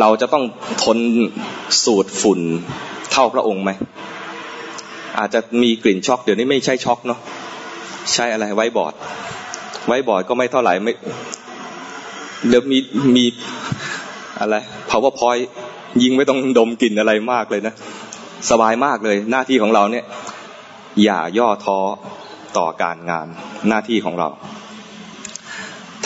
[0.00, 0.44] เราจะต้อง
[0.82, 0.98] ทน
[1.84, 2.40] สูดฝุ่น
[3.12, 3.70] เท่าพระองค์ไหม
[5.18, 7.20] อาจจะมีกลิ่นช็อก เดี๋ยวนี้ไม่ใช่ช็อกเนาะ
[8.12, 8.94] ใช่อะไรไว้บอร์ด
[9.86, 10.92] ไว้บอร์ดก็ไม่เท่าไหร่ไม่
[12.48, 12.78] เดี๋ยวมี
[13.16, 13.24] มี
[14.40, 14.54] อะไร
[14.90, 15.44] powerpoint
[16.02, 17.74] ยิงไม่ต้องดมกลิ่นอะไรมากเลยนะ
[18.50, 20.04] สบายมากเลยหน้าที่ของเราเนี่ย
[21.04, 21.78] อย่าย่อท้อ
[22.56, 23.26] ต่อการงาน
[23.68, 24.28] หน้าที่ของเรา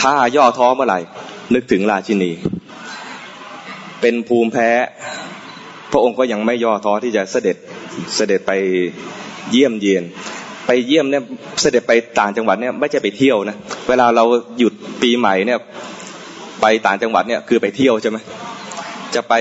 [0.01, 0.99] ถ้าย่อท้อเมื่อไหร่
[1.53, 2.31] นึกถึงราชินี
[4.01, 4.69] เป็นภูมิแพ้
[5.91, 7.57] พระองค์ก็ยังไม่ย่อท้อที่จะเสด็จ
[8.15, 8.51] เสด็จไป
[9.51, 10.03] เยี่ยมเยียน
[10.65, 11.23] ไปเยี่ยมเนี่ย
[11.61, 13.55] เสด็จไปต่างจังหวัดเนี่ยไม่ใช่ไปเที่ยวนะ
[13.89, 14.23] เวลาเรา
[14.59, 15.59] หยุดปีใหม่เนี่ย
[16.61, 18.17] ไปต่างจังหวัดเนี่ยคือไปเที่ยวใช่ไหม
[19.15, 19.33] จะไป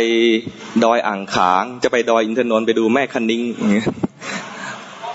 [0.84, 3.42] ดอยอ่างขาง จะไปดอยอินทนนท์ไปดูแม่คันนิง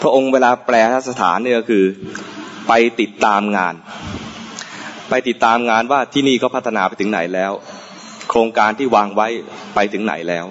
[0.02, 0.76] พระองค์เวลาแปล
[1.10, 1.86] สถานเนี่ยก็คือ
[2.68, 3.74] ไปติดตามงาน
[5.10, 7.52] ไปติดตามงานว่าที่นี่เขาพัฒนาไปถึงไหนแล้ว
[8.30, 9.28] โครงการที่วางไว้
[9.76, 10.46] ไปถึงไหนแล้ว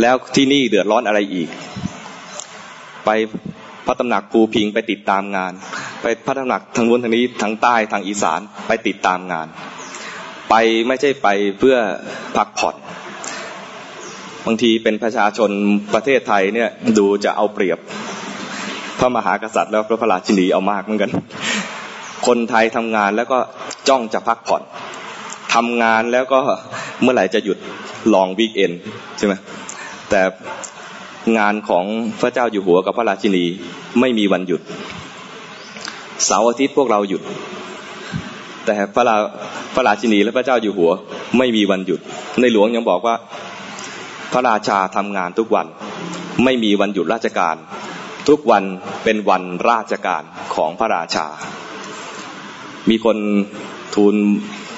[0.00, 1.48] แล้วที่นี่เดือดร้อนอะไรอีก
[3.04, 3.10] ไป
[3.86, 5.52] พระตำหนักภูพิงไปติดตามงาน
[6.02, 9.46] ไปพระตำหนักทางนู้นทางนี้ทางใต้ทางอีสานไปติดตามงาน
[10.50, 10.54] ไป
[10.86, 11.76] ไม่ใช่ไปเพื่อ
[12.36, 12.76] พักผ่อน
[14.46, 15.50] บางทีเป็นประชาชน
[15.94, 17.78] ประเทศไทยเนี่ยดูจะเอาเปรียบ
[19.02, 21.10] ระมหากษัตริย์แล้วพระพระราชินีเอามากเหมือนกัน
[22.26, 23.38] คนไทยทำงานแล้วก็
[23.88, 24.62] จ้องจะพักผ่อน
[25.54, 26.40] ทำงานแล้วก็
[27.02, 27.58] เมื่อไหร่จะหยุด
[28.14, 28.72] ลองวีคเอน
[29.18, 29.34] ใช่ไหม
[30.10, 30.20] แต่
[31.38, 31.84] งานของ
[32.20, 33.44] พระเจ้าอยู่หัวกับพระราชินี
[34.00, 34.60] ไม่มีวันหยุด
[36.24, 37.22] เสาร์อาทิตย์พวกเราหยุด
[38.66, 39.16] แต่พระรา
[39.74, 40.90] พระราชินีและพระเจ้าอยู่หัว
[41.38, 42.00] ไม่มีวันหยุด
[42.40, 43.14] ในหลวงยังบอกว่า
[44.32, 45.66] พระราชาทำงานทุกวัน
[46.44, 47.56] ไม่มีวันหยุดราชการ
[48.28, 48.64] ทุกวัน
[49.04, 50.22] เป็นวันราชการ
[50.54, 51.26] ของพระราชา
[52.90, 53.16] มีคน
[53.94, 54.14] ทูล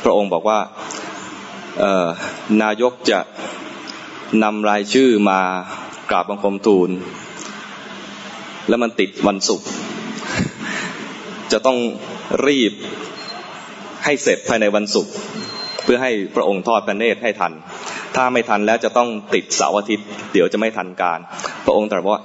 [0.05, 0.59] พระองค์บอกว่า
[2.63, 3.21] นายกจะ
[4.45, 5.41] นำรายชื่อมา
[6.11, 6.91] กราบบังคมทูล
[8.69, 9.67] แล้วมันติดวันศุกร์
[11.53, 11.79] จะต้อง
[12.47, 12.73] รีบ
[14.05, 15.13] ให้เสร็จภายในวันศุกร์
[15.85, 17.53] เพื่อให้พระองค์ทอดพระเนตรให้ทัน
[18.17, 21.19] ถ้าไม่ทันแล้วจะต้องติดเสาร์อาทิตย์ เดี๋ยวจะไม่ทันการ
[21.67, 22.23] พระองค์ตรัสว่า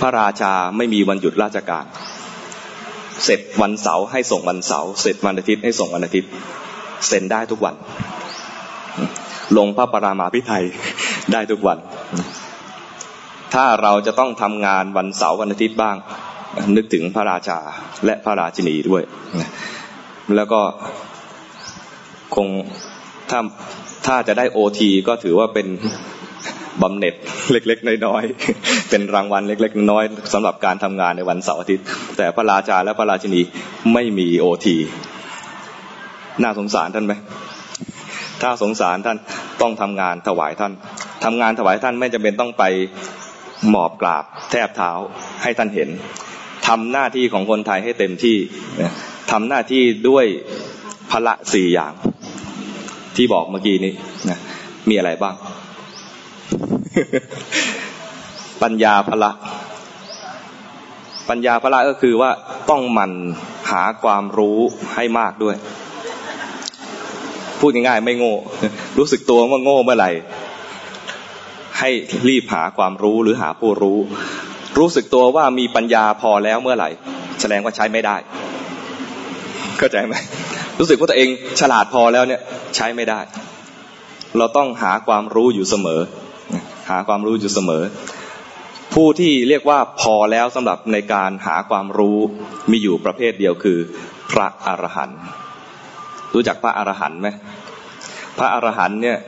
[0.00, 1.84] พระราชาไม่มีวันหยุดราชการ
[3.24, 6.30] เสร็จวันเสาร์ให้ส่งวันเสาร์เสร็จวันอาทิตย์ให้ส่งวันอาทิตย์
[7.06, 7.74] เซ็นได้ทุกวัน
[9.56, 10.64] ลงพระปรามาพิไทย
[11.32, 11.78] ได้ทุกวัน
[13.54, 15.96] ถ้าเราจะต้องทำงานวันเสาร์วันอาทิตย์บ้าง
[16.76, 17.58] นึกถึงพระราชา
[18.04, 19.02] และพระราชินีด้วย
[20.36, 20.60] แล้วก็
[22.36, 22.48] คง
[23.30, 23.40] ถ้า
[24.06, 25.66] ถ้าจะได้โอทีก็ถือว่าเป็น
[26.82, 27.14] บำเหน็จ
[27.52, 31.84] เล็กๆน้อยๆเป็นรางวัลเล็กๆน้อยๆสำหรับการทำงานในวันเสาร์อาทิตย์
[32.16, 33.40] แต่พระราชาและพระราชินี
[33.92, 34.76] ไม่มีโอที
[36.42, 37.12] น่าสงสารท่านไหม
[38.42, 39.18] ถ้าสงสารท่าน
[39.60, 40.72] ต้องทำงานถวายท่าน
[41.24, 42.64] ทำงานถวายท่านไม่จำเป็นต้องไป
[43.68, 44.90] หมอบกราบแทบเท้า
[45.42, 45.88] ให้ท่านเห็น
[46.68, 48.36] ทำหน้าที่ของคนไทยให้เต็มที่
[49.32, 50.26] ทำหน้าที่ด้วย
[51.10, 51.92] พละสี่อย่าง
[53.16, 53.92] ที่บอกเมื่อกี้นี้
[54.30, 54.38] นะ
[54.88, 55.34] มีอะไรบ้าง
[58.62, 59.30] ปัญญาพละ
[61.28, 62.30] ปัญญาพละก็คือว่า
[62.70, 63.12] ต้องมัน
[63.70, 64.58] หาความรู้
[64.94, 65.56] ให้มากด้วย
[67.60, 68.34] พูดง่ายๆไม่โง่
[68.98, 70.10] รู้สึกตัวว่าโง่เมื่อไหร่
[71.78, 71.90] ให้
[72.28, 73.98] รีบหาความรู้หรือหาผู้รู้
[74.78, 76.90] รู้สึกตัวว่ามีปัญญาพอแล้วเมื่อไหร่
[77.40, 78.16] แสดงว่าใช้ไม่ได้
[79.78, 80.14] เข้าใจไหม
[80.78, 81.28] รู้สึกว่าตัวเอง
[81.60, 82.40] ฉลาดพอแล้วเนี่ย
[82.76, 83.20] ใช้ไม่ได้
[84.38, 86.00] เราต้องหาความรู้อยู่เสมอ
[86.88, 87.82] หาความรู้อยู่เสมอ
[88.94, 92.18] ผู้ที่เรียกว่าพอแล้วสำหรับในการหาความรู้
[92.70, 93.78] มีอยู่ประเภทเดียวคือ
[94.30, 95.20] พระอรหันต์
[96.34, 97.28] รู้จักพระอรหันต์ไหม
[98.38, 99.18] พระอรหันต์เนี่ย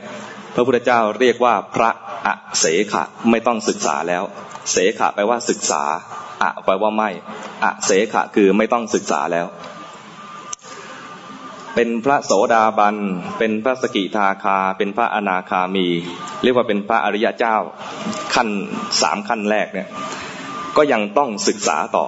[0.53, 1.89] พระพุทธเจ้าเรียกว่าพระ
[2.25, 4.23] อเสขะไม่ต้องศึกษาแล้ว
[4.71, 5.83] เสขะแปลว่าศึกษา
[6.43, 7.09] อะแปลว่าไม่
[7.63, 9.47] อเสขะคือไม่ต้องศึกษาแล้ว
[11.75, 12.95] เป็นพระโสดาบัน
[13.37, 15.87] เป็นพระสกิทาคา เป็นพระอนาคามี
[16.43, 17.55] เรียกว่าเป็นพระอริยเจ้า
[18.33, 18.49] ขั้น
[19.01, 19.87] สามขั้นแรกเนี่ย
[20.77, 22.05] ก็ยังต้องศึกษาต่อ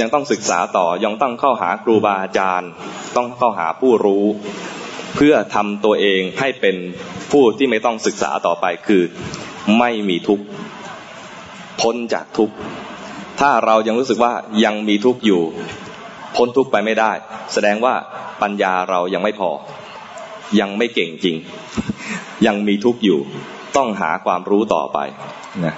[0.00, 2.70] ยังต้องศึกษาต่อ ยังต้องเข้าหาครูบาอาจารย์
[3.16, 4.24] ต้องเข้าหาผู้รู้
[5.16, 6.76] เพื่อทำตัวเองให้เป็น
[7.32, 9.02] ผู้ที่ไม่ต้องศึกษาต่อไปคือ
[9.78, 10.44] ไม่มีทุกข์
[11.80, 12.54] พ้นจากทุกข์
[13.40, 14.32] ถ้าเรายังรู้สึกว่า
[14.64, 15.42] ยังมีทุกข์อยู่
[16.38, 17.12] พ้นทุกข์ไปไม่ได้
[17.52, 17.94] แสดงว่า
[18.42, 19.50] ปัญญาเรายังไม่พอ
[20.60, 21.36] ยังไม่เก่งจริง
[22.46, 23.20] ยังมีทุกข์อยู่
[23.76, 24.98] ต้องหาความรู้ต่อไป
[25.64, 25.74] นะ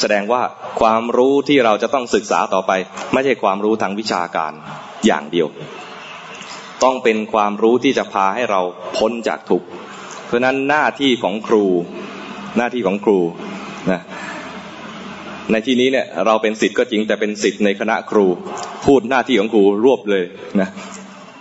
[0.00, 0.42] แสดงว่า
[0.80, 2.72] ความรู้ที่เราจะต้องศึกษาต่อไป
[3.12, 4.52] ไม่ใช่ความรู้ทางวิชาการ
[5.06, 5.48] อย่างเดียว
[6.84, 8.60] ต้องเป็นความรู้ที่จะพาให้เรา
[8.96, 9.66] พ้นจากทุกข์
[10.26, 11.64] เพราะนั้นหน้าที่ของครู
[12.56, 13.18] หน้าที่ของครู
[15.52, 18.26] ในที่นี้เนี่ยเราเป็นสิทธิ์ก็จริงแต่เป็นสิทธิ์ในคณะครู
[18.84, 20.24] พูดหน้าที่ของครูรวบเลย
[20.60, 20.68] นะ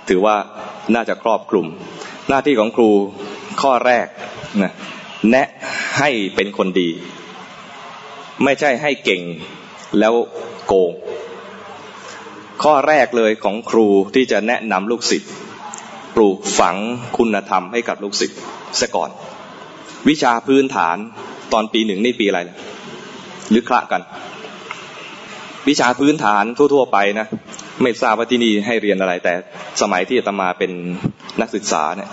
[0.10, 0.36] ถือว่า
[0.96, 1.65] น่าจะครอบคลุม
[2.30, 2.89] หน้าที่ของครู
[3.62, 4.08] ข้อแรก
[4.62, 4.72] นะ
[5.30, 5.48] แนะ
[6.00, 6.89] ให้เป็นคนดี
[8.43, 9.22] ไม่ใช่ให้เก่ง
[10.00, 10.13] แล้ว
[10.67, 10.91] โกง
[12.63, 15.32] ข้อแรกเลยของครูที่จะแนะนำลูกศิษย์
[16.15, 16.76] ปลูกฝัง
[17.17, 18.39] คุณธรรมให้กับลูกศิษย์
[18.80, 19.10] ซะก่อน
[20.10, 20.98] วิชาพื้นฐาน
[21.54, 22.58] ตอนปีหนึ่งนี่ปีอะไรนะ
[23.49, 24.01] หรือคละกัน
[25.67, 27.27] วิชาพื้นฐานทั่ว ๆ ไปนะ
[27.81, 29.33] ไม่ทราบว่าที่นี่ให้เรียนอะไร แต่
[29.81, 30.71] สมัยที่อาตมาเป็น
[31.41, 32.10] นักศึกษาเนี่ย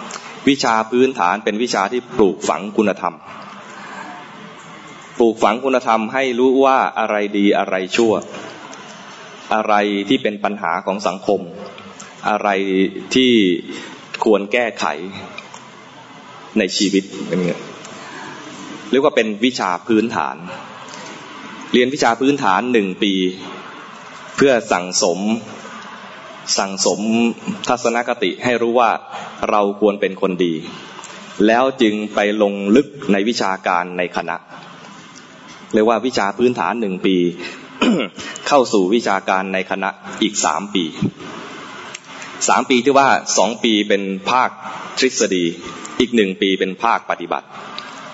[0.49, 3.15] วิชาพื้นฐานเป็นวิชาที่ปลูกฝังคุณธรรม
[5.19, 8.13] ปลูกฝังคุณธรรมให้รู้ว่าอะไรดีอะไรชั่ว
[9.55, 9.75] อะไร
[10.09, 11.41] ที่เป็นปัญหาของสังคม
[12.29, 12.49] อะไร
[13.15, 13.33] ที่
[14.25, 14.87] ควรแก้ไข
[16.59, 17.53] ในชีวิตเป็นไง
[18.91, 20.37] เรียกว่าเป็นวิชาพื้นฐาน
[21.77, 23.13] เรียนวิชาพื้นฐานหนึ่งปี
[24.37, 25.21] เพื่อสั่งสม
[26.59, 27.01] สั่งสม
[27.69, 28.91] ทัศนคติให้รู้ว่า
[29.51, 30.55] เราควรเป็นคนดี
[31.47, 34.37] แล้วจึงไปลงลึกในวิชาการในคณะ
[35.75, 37.17] เรียกว่าวิชาพื้นฐานหนึ่งปี
[38.49, 39.89] เข้าสู่วิชาการในคณะ
[40.23, 40.85] อีกสามปี
[42.49, 43.09] สามปีที่ว่า
[43.39, 44.51] สองปีเป็นภาค
[44.99, 45.45] ทฤษฎี
[46.01, 47.47] อีกหนึ่งปีเป็นภาคปฏิบัติ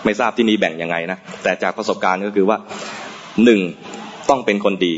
[0.04, 2.58] ไม่ทราบที่นี่แบ่งยังไงนะ แต่จากประสบการณ์ก็คือว่า
[3.44, 3.60] หนึ่ง
[4.28, 4.94] ต้องเป็นคนดี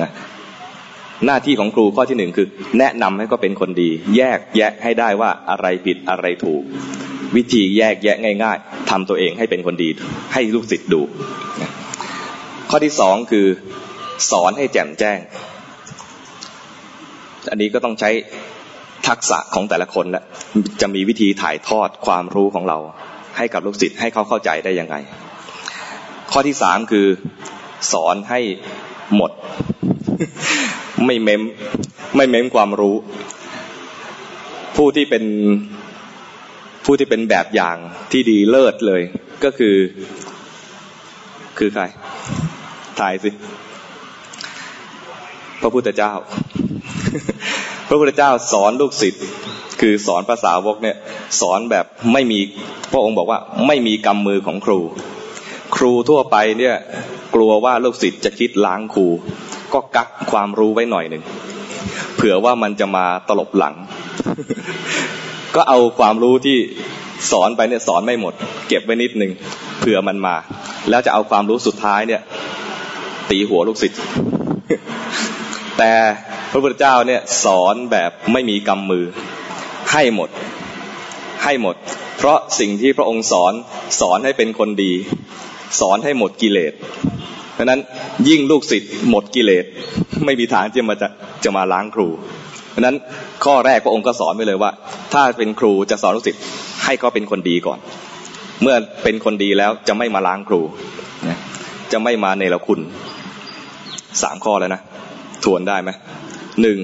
[0.00, 0.10] นะ
[1.26, 2.46] หน้าที่ของครูข้อที่หนึ่งคือ
[2.78, 6.62] แนะนำให้ก็เป็นคนดี แยกแยะให้ได้ว่าอะไรผิดอะไรถูก
[7.36, 9.88] วิธีแยกแยะง่าย ๆทำตัวเองให้เป็นคนดี
[10.32, 11.00] ให้ลูกศิษย์ดู
[12.70, 13.46] ข้อที่สองคือ
[14.30, 15.18] สอนให้แจ่มแจ้ง
[17.50, 18.10] อันนี้ก็ต้องใช้
[19.08, 20.24] ทักษะของแต่ละคนแล้ว
[20.80, 22.78] จะมีวิธีถ่ายทอดความรู้ของเรา
[23.36, 24.96] ให้กับลูกศิษย์ให้เขาเข้าใจได้ยังไง
[26.36, 27.06] ข้อที่สามคือ
[27.92, 28.40] สอนให้
[29.16, 29.30] หมด
[31.06, 31.42] ไม่เม้ม
[32.16, 32.96] ไม่เม้มความรู้
[34.76, 35.24] ผู้ที่เป็น
[36.84, 37.76] ผู้ที่เป็นแบบอย่าง
[38.12, 39.02] ที่ดีเลิศเลย
[39.44, 39.76] ก็คือ
[41.58, 41.84] คือใคร
[43.00, 43.30] ถ่ายสิ
[45.60, 46.12] พระพุทธเจ้า
[47.88, 49.24] พระพุทธเจ้าสอนลูกศิษย์
[49.80, 50.96] คือสอนภาษาวกเนี่ย
[51.40, 52.38] สอนแบบไม่มี
[52.92, 54.80] พระองค์บอกว่า ไม่มีกำมือของครู
[55.84, 56.76] รูทั่วไปเนี่ย
[57.34, 59.06] กลัวว่าลูกศิษย์จะคิดล้างครู
[59.72, 61.22] ก็กักความรู้ไว้หน่อยหนึ่ง
[62.16, 63.74] เผื่อว่ามันจะมาตลบหลัง
[65.54, 66.58] ก็เอาความรู้ที่
[67.30, 68.34] สอนไปเนี่ยสอนไม่หมด
[68.68, 69.32] เก็บไว้นิดหนึ่ง
[69.80, 70.36] เผื่อมันมา
[70.90, 72.22] แล้วจะเอาความรู้สุดท้ายเนี่ย
[73.30, 74.00] ตีหัวลูกศิษย์
[75.78, 75.92] แต่
[76.50, 79.04] พระพุทธเจ้าเนี่ยสอนแบบไม่มีกำมือ
[79.92, 80.30] ให้หมด
[81.44, 81.76] ให้หมด
[82.16, 83.52] เพราะสิ่งที่พระองค์สอน
[84.00, 84.92] สอนให้เป็นคนดี
[85.80, 86.72] สอนให้หมดกิเลส
[87.54, 87.80] เพราะนั้น
[88.28, 89.64] ยิ่งลูกศิษย์หมดกิเลส
[90.24, 91.08] ไม่มีทางที่มาจะ
[91.44, 92.08] จะมาล้างครู
[92.70, 92.96] เพราะนั้น
[93.44, 94.70] ข้อแรกพระองค์ก็สอนไปเลยว่า
[95.12, 96.42] ถ้าเป็นครูจะสอนลูกศิษย์
[96.84, 97.78] ให้เขาเป็นคนดีก่อน
[98.62, 100.60] เมื่อเป็นคนดีแล้วจะไม่มาล้างครู
[101.92, 102.80] จะไม่มาในละคุณ
[104.22, 104.80] สามข้อแล้วนะ
[105.44, 105.90] ทวนได้ไหม
[106.62, 106.78] หนึ่ง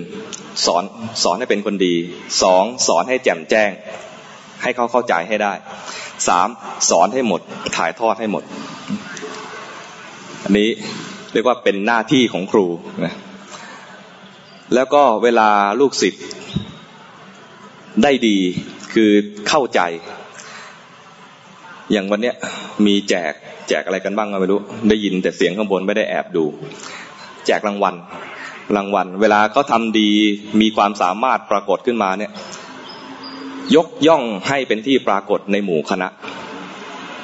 [0.67, 0.83] สอน
[1.23, 1.95] สอนให้เป็นคนดี
[2.43, 3.71] สองสอนให้แจ่มแจ้ง
[4.63, 5.53] ให้เขาเข้าใจให้ได้
[6.29, 6.49] สาม
[6.91, 7.41] สอนให้หมด
[7.77, 8.43] ถ่ายทอดให้หมด
[10.45, 10.69] อันนี้
[11.33, 12.67] เรียกว่าเป็นหน้าที่ของครู
[13.05, 13.15] นะ
[14.75, 15.49] แล้วก็เวลา
[15.81, 16.25] ลูกศิษย์
[18.03, 18.39] ได้ดี
[18.95, 19.11] คือ
[19.49, 19.81] เข้าใจ
[21.93, 22.37] อย่างวันเนี้ย
[22.87, 23.33] มีแจก
[23.69, 26.45] แจกอะไรกันบ้างไม่รู้ ได้ยินแต่เสียงข้างบนไม่ได้แอบดู
[27.47, 27.95] แจกรางวัล
[28.77, 30.11] รางวัล เวลาเขาทำดี
[30.61, 32.33] มีความสามารถปรากฏขึ้นมาเนี่ย
[33.77, 36.09] ยกย่องให้เป็นที่ปรากฏในหมู่คณะ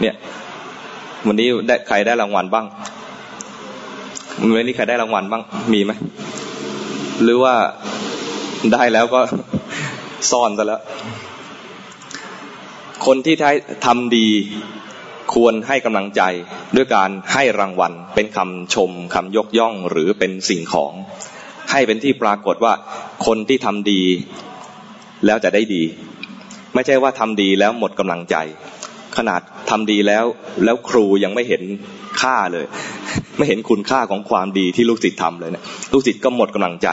[0.00, 0.14] เนี่ย
[1.26, 2.66] วันนี้ได้ใครได้รางวัลบ้าง
[4.40, 5.92] วันนี้ใครได้รางวัลบ้างมีไหม
[7.22, 7.54] หรือว่า
[8.72, 9.20] ได้แล้วก็
[10.30, 10.82] ซ่อนซะแล้ว
[13.06, 13.35] คนที่
[13.87, 14.28] ทำดี
[15.35, 16.22] ควรให้กำลังใจ
[16.76, 20.92] ด้วยการให้รางวัล เป็นคำชมคำยกย่องหรือเป็นสิ่งของ
[21.70, 22.72] ให้เป็นที่ปรากฏว่า
[23.26, 24.02] คนที่ทำดี
[25.26, 25.82] แล้วจะได้ดี
[26.76, 28.36] ไม่ใช่ว่าทำดีแล้วหมดกำลังใจ
[29.16, 30.24] ขนาดทำดีแล้ว
[30.64, 31.62] แล้วครูยังไม่เห็น
[32.20, 32.66] ค่าเลย
[33.36, 36.88] ไม่เห็นคุณค่าของความดีที่ลูกศิษย์ทำเลยเนะลูกศิษย์ก็หมดกำลังใจ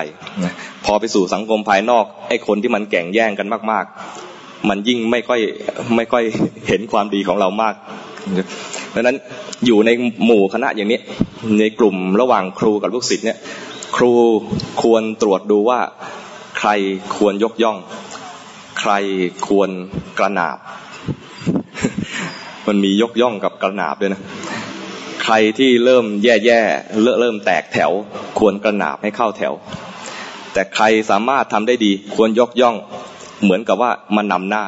[0.85, 3.85] พอไปสู่สังคมภายนอกไอ้คนที่มันแก่งแย่งกันมาก
[4.27, 5.41] ๆ มันยิ่งไม่ค่อย
[5.95, 6.23] ไม่ค่อย
[6.67, 7.75] เห็นความดีของเรามาก
[8.93, 9.17] ดังนั้น
[9.65, 9.89] อยู่ใน
[10.25, 10.99] หมู่คณะอย่างนี้
[11.59, 13.37] ในกลุ่มระหว่างครูกับลูกศิษย์เนี่ย
[13.97, 14.11] ครู
[14.81, 15.79] ควรตรวจดูว่า
[16.59, 16.69] ใคร
[17.17, 17.77] ควรยกย่อง
[18.85, 18.97] ใคร
[19.47, 19.69] ควร
[20.19, 20.57] กระนาบ
[22.67, 24.21] มันมียกย่องกับกระนาบด้วยนะ
[25.23, 27.91] ใครที่เริ่มแย่ๆเริ่มแตกแถว
[28.39, 29.53] ควรกระนาบให้เข้าแถว
[30.53, 32.75] แต่ใครสามารถทำได้ดี ควรยกย่อง
[33.43, 34.63] เหมือนกับว่ามันนำหน้า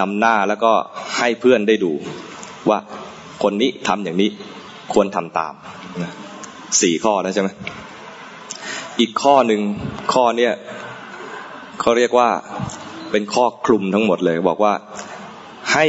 [0.00, 0.72] นำหน้าแล้วก็
[1.16, 1.92] ให้เพื่อนได้ดู
[2.68, 2.78] ว่า
[3.42, 4.30] คนนี้ทำอย่างนี้
[4.92, 5.54] ควรทำตาม
[6.80, 7.48] สี่ข้อแล้วใช่ไหม
[9.00, 9.60] อีกข้อหนึ่ง
[10.12, 10.52] ข้อเนี้ย
[11.80, 12.28] เขาเรียกว่า
[13.18, 14.74] เป็นข้อคลุมทั้งหมดเลย บอกว่า
[15.72, 15.86] ให้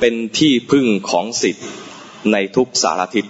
[0.00, 1.66] เป็นที่พึ่งของสิทธิ์
[2.32, 3.24] ในทุกสารทิศ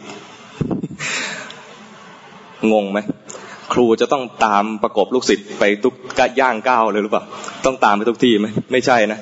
[2.73, 2.99] งงไหม
[3.73, 5.95] ครูจะต้องตามประกบลูกศิษย์ไปทุก
[6.41, 7.25] ย่างก้าวเลยหรือเปล่า
[7.65, 9.19] ต้องตามไปทุกที่ไหมไม่ใช่นะ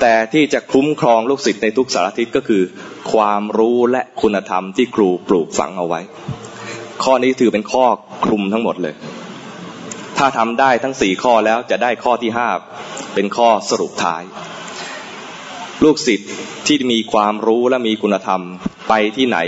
[0.00, 2.62] แต่ที่จะคุ้มครองลูกศิษย์ในทุกสารทิศก็คือ
[3.12, 6.00] ความรู้และคุณธรรมที่ครูปลูกฝังเอาไว้
[7.04, 7.84] ข้อนี้ถือเป็นข้อ
[8.24, 8.94] คลุมทั้งหมดเลย
[10.18, 12.48] ถ้าทำได้ทั้งสี่ข้อแล้วจะได้ข้อที่ห้า
[13.14, 14.22] เป็นข้อสรุปท้าย
[15.84, 16.30] ลูกศิษย์
[16.66, 18.42] ที่มีความรู้และมีคุณธรรม
[18.88, 19.38] ไปที่ไหน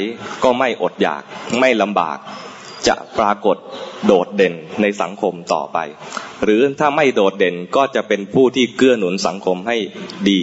[0.45, 1.23] ก็ไม่อดอยาก
[1.61, 2.19] ไม่ลำบาก
[2.89, 3.57] จะปรากฏ
[4.07, 5.79] โดดเด่นในสังคมต่อไป
[6.45, 9.77] หรือถ้าไม่โดดเด่นก็จะเป็นผู้ที่เกื้อหนุนสังคมให้
[10.29, 10.41] ดี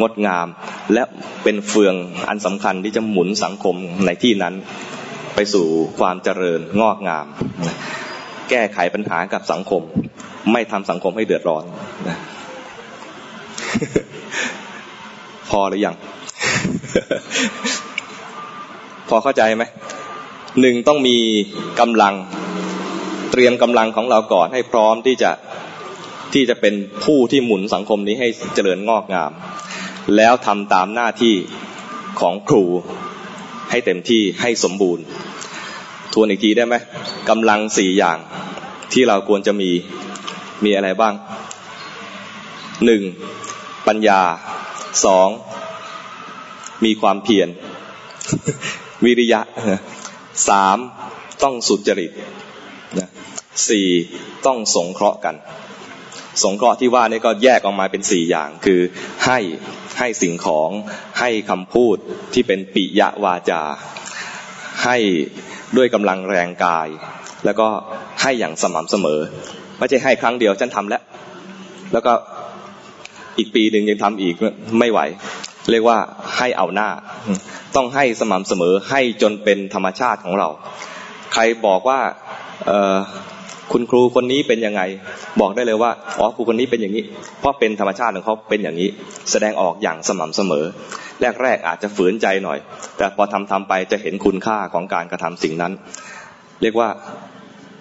[0.00, 0.46] งดงาม
[0.92, 1.02] และ
[1.42, 1.94] เป็นเฟือง
[2.28, 4.54] อันสำคัญที่จะหมุนสังคมในที่นั้น
[5.34, 5.66] ไปสู่
[5.98, 7.26] ความเจริญงอกงาม
[8.50, 9.82] แก้ไขปัญหากับสังคม
[10.52, 11.64] ไม่ทำสังคมให้เดือดร้อน
[15.50, 15.96] พอหรือยัง
[19.08, 19.64] พอเข้าใจไหม
[20.60, 21.16] หนึ่งต้องมี
[21.80, 22.14] กำลัง
[23.32, 25.30] เตรียมกำลังของเราก่อนให้พร้อมที่จะ
[26.34, 29.32] ที่จะเป็นผู้ที่หมุนสังคมนี้ให้เจริญงอกงาม
[30.16, 31.34] แล้วทำตามหน้าที่
[32.20, 32.64] ของครู
[33.70, 35.04] ให้เต็มที่ให้สมบูรณ์
[36.14, 36.74] ทวนอีกทีได้ไหม
[37.28, 38.18] กำลังสี่อย่าง
[38.92, 39.70] ที่เราควรจะมี
[40.64, 41.14] มีอะไรบ้าง
[42.84, 43.02] หนึ่ง
[43.86, 44.20] ปัญญา
[45.04, 45.28] สอง
[46.84, 47.48] มีความเพียร
[49.04, 49.40] วิริยะ
[50.48, 50.78] สาม
[51.42, 52.10] ต้องสุจริต
[52.98, 53.08] นะ
[53.68, 53.88] สี่
[54.46, 55.34] ต้องสงเคราะห์กัน
[56.42, 58.80] สงเคราะห์ที่ว่านี่ก็แยกออกมาเป็นสี่อย่าง คือ
[59.26, 59.38] ให้
[59.98, 60.70] ให้สิ่งของ
[61.20, 61.96] ให้คำพูด
[62.32, 63.62] ที่เป็นปิยะวาจา
[64.84, 64.98] ให้
[65.76, 66.88] ด้วยกำลังแรงกาย
[67.44, 67.66] แล้วก็
[68.20, 69.20] ให้อย่างสม่ำเสมอ
[69.78, 71.02] ไม่ใช่ให้ครั้งเดียวฉันทำแล้ว
[71.92, 72.12] แล้วก็
[73.38, 74.34] อีกปีหนึ่งยังทำอีก
[74.78, 75.00] ไม่ไหว
[75.70, 75.98] เรียกว่า
[76.36, 76.88] ให้เอาหน้า
[77.76, 80.48] ต้องให้สม่ำเสมอให้จนเป็นธรรมชาติของเรา
[81.32, 82.00] ใครบอกว่า
[83.72, 84.82] คุณครูคนนี้เป็นยังไง
[85.40, 87.04] บอกได้เลยว่าอ๋อครูคนนี้เป็นอย่างนี้
[87.40, 88.88] เพราะเป็นธรรมชาติของเขาเป็นอย่างนี้
[89.30, 90.64] แสดงออกอย่างสม่ำเสมอ
[91.42, 92.58] แรกๆอาจจะฝืนใจหน่อย
[92.96, 95.72] แต่พอทำทำไปจะเห็นคุณค่าของการกระทำสิ่งนั้น
[96.62, 96.88] เรียกว่า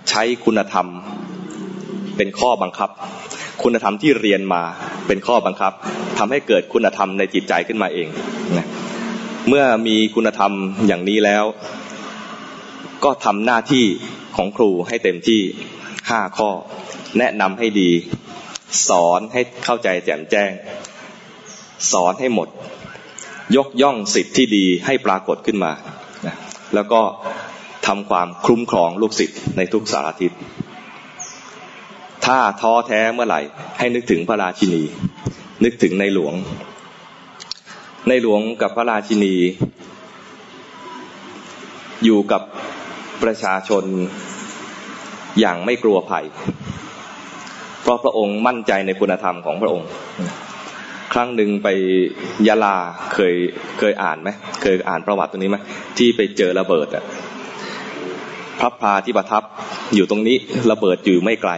[0.09, 0.87] ใช้คุณธรรม
[2.17, 2.89] เป็นข้อบังคับ
[3.63, 4.63] คุณธรรมที่เรียนมา
[5.07, 5.73] เป็นข้อบังคับ
[6.17, 8.07] ทำให้เกิดคุณธรรมในจิตใจขึ้นมาเอง
[8.57, 8.67] นะ
[9.47, 10.51] เมื่อมีคุณธรรม
[10.87, 11.43] อย่างนี้แล้ว
[13.03, 13.85] ก็ทำหน้าที่
[14.35, 15.41] ของครูให้เต็มที่
[16.09, 16.49] ห้าข้อ
[17.19, 17.91] แนะนำให้ดี
[18.87, 20.51] สอนให้เข้าใจแจ่มแจ้ง
[21.91, 22.47] สอนให้หมด
[23.57, 25.71] ยกย่องสิทธิ์ที่ดีให้ปรากฏขึ้นมา
[26.73, 27.01] แล้วก็
[27.87, 30.31] ทำความคุ้มครองลูกศิษย์ในทุกสารทิศ
[32.25, 33.41] ถ้าท้อแท้เมื่อไหร่
[33.77, 34.83] ให้นึกถึงพระราชินี
[35.63, 36.33] นึกถึงในหลวง
[38.07, 39.35] ในหลวงกับพระราชินี
[42.03, 42.41] อยู่กับ
[43.23, 43.83] ประชาชน
[45.39, 46.25] อย่างไม่กลัวภัย
[47.81, 49.87] เพราะพระองค์มั่นใจในคุณธรรมของพระองค์
[51.13, 51.67] ครั้งหนึ่งไป
[52.47, 52.75] ยาลา
[53.13, 53.33] เคย
[53.79, 54.29] เคยอ่านไหม
[54.61, 55.57] เคยอ่านประวัติตรงนี้ไหม
[55.97, 57.03] ที่ไปเจอระเบิดอะ
[58.59, 59.43] พระพาที่ประทับ
[59.95, 60.37] อยู่ตรงนี้
[60.71, 61.51] ระเบิดอยู่ไม่ไกล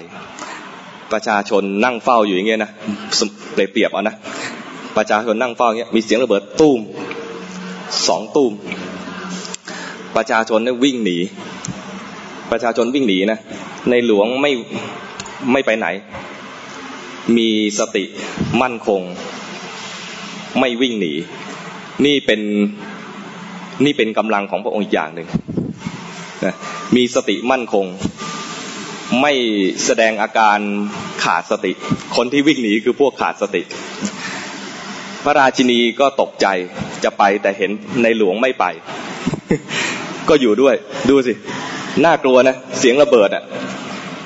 [1.13, 2.71] ประชาชนนั่งเฝ้าอยู่อย่างเงี้ยนะ
[3.53, 4.15] เปรียบเอานะ
[4.97, 6.79] ประชาชนนั่งเฝ้าเงี้ยมีเสียงระเบิดตุ้ม
[8.07, 8.51] สองตุ้ม
[10.15, 11.17] ประชาชนเนี่ยวิ่งหนี
[12.51, 13.39] ประชาชนวิ่งหนีนะ
[13.89, 14.51] ในหลวงไม่
[15.51, 15.87] ไม่ไปไหน
[17.37, 17.49] มี
[17.79, 18.03] สติ
[18.61, 19.01] มั่นคง
[20.59, 21.13] ไม่วิ่งหนี
[22.05, 22.41] นี่เป็น
[23.85, 25.27] นี่เป็นกำลังของพระองค์อีกอย่างหนึ่ง
[26.45, 26.55] นะ
[26.95, 27.85] มีสติมั่นคง
[29.21, 29.33] ไม่
[29.85, 30.59] แสดงอาการ
[31.23, 31.71] ขาดสติ
[32.15, 33.61] คนที่วิ่งหนีคือพวกขาดสติ
[35.23, 36.47] พระราชินีก็ตกใจ
[37.03, 37.71] จะไปแต่เห็น
[38.03, 38.65] ในหลวงไม่ไป
[40.29, 40.75] ก็อยู่ด้วย
[41.09, 41.33] ดูสิ
[42.05, 43.43] น่ากลัวนะเสียงระเบิดอะ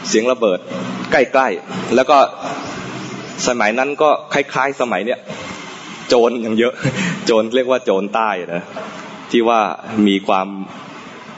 [0.10, 0.60] เสียงระเบิด
[1.12, 2.18] ใกล้ๆแล้วก็
[3.48, 5.20] สมัยนั้นก็คล้าย ๆ สมัยเนี้ย
[6.10, 6.74] โจรยังเยอะ
[7.26, 8.64] โจรเรียกว่าโจรใต้นะ
[9.32, 9.60] ที่ว่า
[10.08, 10.48] มีความ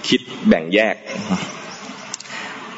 [0.07, 0.95] คิดแบ่งแยก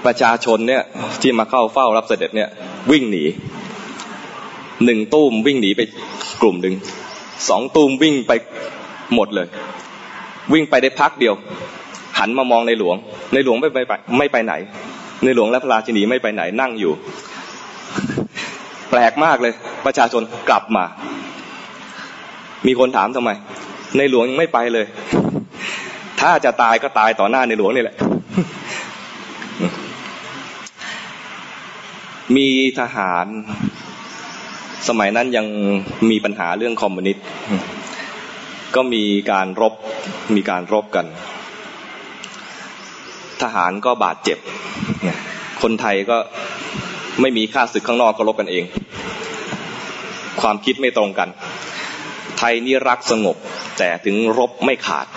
[0.05, 0.83] ประชาชนเนี่ย
[1.21, 2.49] ที่มาเข้าเฝ้ารับเสด็จเนี่ย
[2.91, 3.23] วิ่งหนี
[4.85, 5.81] หนึ่งตุ้มวิ่งหนีไป
[6.41, 6.75] กลุ่มหนึ่ง
[7.49, 8.31] สองตุ้มวิ่งไป
[9.15, 9.47] หมดเลย
[10.53, 11.35] วิ่งไปได้พักเดียว
[12.19, 12.95] หันมามองในหลวง
[13.33, 13.77] ในหลวงไม่ไป
[14.17, 14.53] ไม่ไปไหน
[15.23, 16.93] ในหลวงและพระราชินีไม่ไปไหนนั่งอยู่
[18.89, 19.53] แปลกมากเลย
[19.85, 20.85] ประชาชนกลับมา
[22.67, 23.31] มีคนถามทำไม
[23.97, 24.85] ในหลวงยังไม่ไปเลย
[26.21, 27.97] ถ้าจะตายก็ตายต่อหน้าในหลวงนี่แหละ
[32.35, 32.49] มี
[32.79, 33.25] ทหาร
[34.87, 35.45] สมัยนั้นยัง
[36.09, 37.25] มีปัญหาเรื่องคอมมิวนิสต์
[38.75, 39.73] ก็มีการรบ
[40.35, 41.05] มีการรบกัน
[43.41, 44.37] ทหารก็บาดเจ็บ
[45.61, 46.17] คนไทยก็
[47.21, 48.63] ไม่มีค่าศึกข้างนอกก็รบกันเอง
[50.41, 51.29] ความคิดไม่ตรงกัน
[51.72, 53.37] ไทยนี่รักสงบ
[53.77, 55.07] แต่ถึงรบไม่ขาด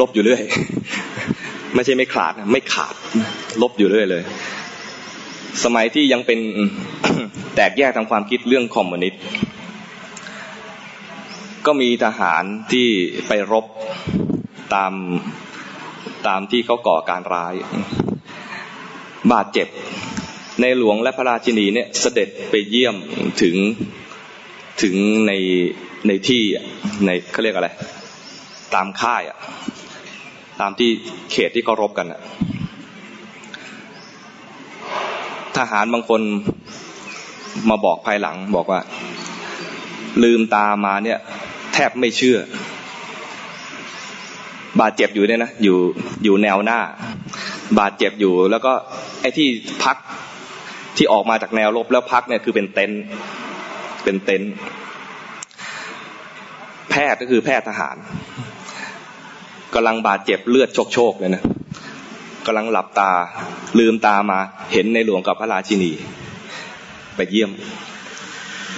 [0.00, 0.42] ลบอยู่เรื่อย
[1.74, 2.94] ไม่ใช่ไม่ขาดไม่ขาด
[3.62, 4.22] ลบอยู่เรื่อยเลย
[5.64, 6.38] สมัยที่ยังเป็น
[7.54, 9.22] แตกแยกทางความคิดเรื่องคอมมิวนิสต์
[11.66, 12.42] ก็มีทหาร
[12.72, 12.88] ที่
[13.28, 13.64] ไปรบ
[14.74, 14.92] ตาม
[16.26, 17.54] ตามที่เขาก่อการร้าย
[19.32, 19.68] บาดเจ็บ
[20.60, 22.96] ในหลวงและพระราชินีเนี่ยเสด็จไปเยี่ยม
[23.42, 23.56] ถึง
[24.82, 24.94] ถึง
[25.26, 25.32] ใน
[26.06, 26.42] ในที่
[27.06, 27.68] ในเขาเรียกอะไร
[28.74, 29.38] ตามค่ายอะ
[30.60, 30.90] ตามที่
[31.30, 32.20] เขตที่เขารบกันอะ
[35.56, 36.20] ทหารบางคน
[37.70, 38.80] มาบอกภายหลังบอกว่า
[40.22, 41.18] ลืมตามาเนี่ย
[41.72, 42.38] แทบไม่เชื่อ
[44.80, 45.78] บาดเจ็บอยู่เนี่ยนะอยู่
[46.24, 46.78] อยู่แนวหน้า
[47.78, 48.72] บาดเจ็บอยู่ แล้วก็
[49.20, 49.48] ไอ้ที่
[49.84, 49.96] พัก
[50.96, 53.02] ที่ออกมาจากแนวรบแล้วพักเนี่ยคือเป็นเต็นท์
[54.04, 54.52] เป็นเต็นท์
[56.90, 57.96] แพทย์ก็คือแพทย์ทหาร
[59.74, 61.42] กำลังบาดเจ็บเลือดโชกโชกเลยนะ
[62.46, 63.12] กำลังหลับตา
[63.78, 64.38] ลืมตามา
[64.72, 65.92] เห็นในหลวงกับพระราชินี
[67.16, 67.50] ไปเยี่ยม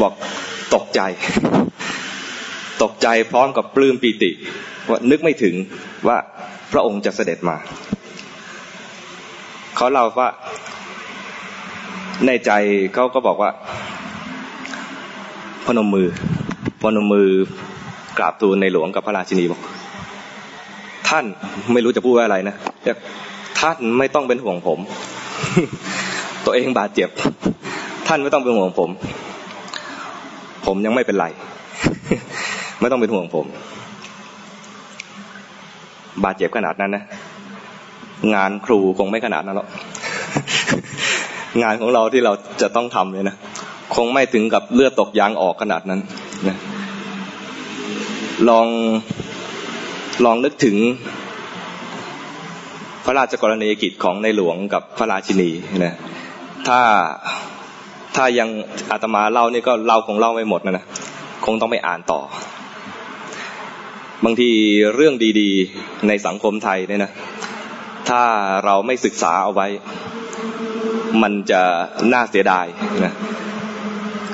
[0.00, 0.12] บอก
[0.74, 1.00] ตกใจ
[2.82, 4.30] ตกใจพร้อมกับปลื้มปีติ
[4.88, 5.54] ว่านึกไม่ถึง
[6.06, 6.16] ว่า
[6.72, 7.56] พระองค์จะเสด็จมา
[9.76, 10.28] เขาเล่าว่า
[12.26, 12.52] ในใจ
[12.94, 13.50] เขาก็บอกว่า
[15.66, 16.08] พนมมือ
[16.82, 17.28] พนมมือ
[18.18, 19.60] กราบทูลในหลวงกับพระราชินีบอก
[21.08, 21.24] ท่าน
[21.72, 22.54] ไม่รู้จะพูดว่าอะไรนะ
[23.60, 24.78] ท่านไม่ต้องเป็นห่วงผม
[26.44, 27.08] ตัวเองบาดเจ็บ
[28.08, 28.90] ท่านไม่ต้องเป็นห่วงผม
[30.66, 31.26] ผมยังไม่เป็นไร
[32.80, 33.46] ไม่ต้องเป็นห่วงผม
[36.24, 37.04] บาดเจ็บขนาดนั้นนะ
[38.34, 39.68] งานครูคงไม่ขนาดนั้นหรอก
[41.62, 43.36] งานของเราที่เราจะต้องทำเลยนะ
[43.94, 46.00] คงไม่ถึงกับเลือดตกยางออกขนาดนั้น
[46.48, 46.56] นะ
[48.48, 48.66] ลอง
[50.24, 50.76] ลองนึกถึง
[53.04, 55.50] พระราชกรณียกิจของในหลวงกับพระราชินี
[55.84, 55.94] นะ
[56.68, 56.80] ถ้า
[58.16, 58.48] ถ้ายัง
[58.90, 60.84] อาตมาเล่านี่ก็เล่าคงเล่าไม่หมดนะนะ
[61.46, 62.20] คงต้องไปอ่านต่อ
[64.24, 64.50] บางที
[64.94, 67.12] เรื่องดีๆในสังคมไทยเนี่ยนะ
[68.08, 68.22] ถ้า
[68.64, 69.66] เราไม่ศึกษาเอาไว้
[71.22, 71.62] มันจะ
[72.12, 72.66] น่าเสียดาย
[73.04, 73.12] นะ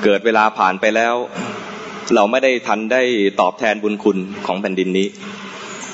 [0.03, 1.15] เกิดเวลาผ่านไปแล้ว
[2.15, 3.01] เราไม่ได้ทันได้
[3.41, 5.07] ตอบแทนบุญคุณของแผ่นดินนี้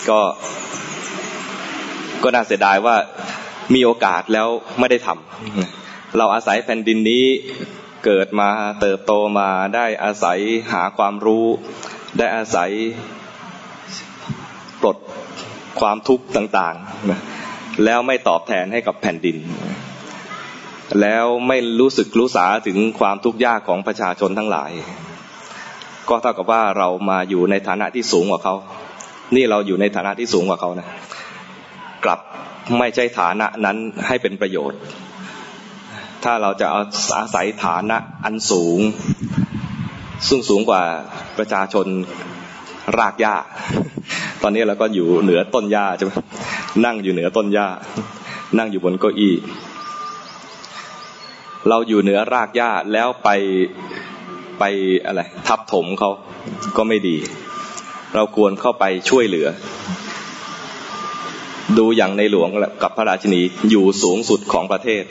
[0.10, 0.20] ก็
[2.24, 2.96] ก็น่าเสียดายว่า
[3.74, 4.48] มีโอกาสแล้ว
[4.80, 7.26] ไม่ได้ทำเราอาศัยแผ่นดินนี้
[8.06, 8.50] เกิดมา
[8.82, 10.40] เติบโตมาได้อาศัย
[10.72, 11.46] หาความรู้
[12.18, 12.72] ได้อาศัย
[14.82, 14.98] ปลด
[15.80, 19.38] ความทุกข์ต่างๆ แล้วไม่ตอบแทนให้กับแผ่นดิน
[21.02, 24.72] แล้วไม่รู้สึกรู้สาถึงความทุกข์ยากของประชาชนทั้งหลาย
[26.10, 28.56] ก็เท่ากับว่าเรามาอยู่ในฐานะที่สูงกว่าเขา
[29.36, 30.88] นี่เราอยู่ในฐานะที่สูงกว่าเขานะ
[32.06, 32.20] กลับ
[32.78, 33.78] ไม่ใช่ฐานะนั้น
[34.08, 34.80] ให้เป็นประโยชน์
[36.24, 36.82] ถ้าเราจะเอา
[37.20, 38.80] อาศัยฐานะอันสูง
[40.28, 40.82] ซึ่งสูงกว่า
[41.38, 41.88] ประชาชน
[42.98, 43.36] รากหญ้า
[44.42, 46.12] ตอนนี้เราก็อยู่เหนือต้นหญ้าใช่ไหม
[46.86, 47.68] นั่งอยู่เหนือต้นหญ้า
[48.58, 49.34] นั่งอยู่บนเก้าอี้
[51.68, 53.30] เราอยู่เหนือรากหญ้าแล้วไป
[54.60, 54.64] ไป
[55.06, 56.10] อะไรทับถมเขา
[56.78, 57.18] ก็ไม่ดี
[58.16, 59.48] เราควรเข้าไปช่วยเหลือ
[61.78, 62.50] ดูอย่างในหลวง
[62.84, 65.04] กับพระราชินีอยู่สูงสุดของประเทศ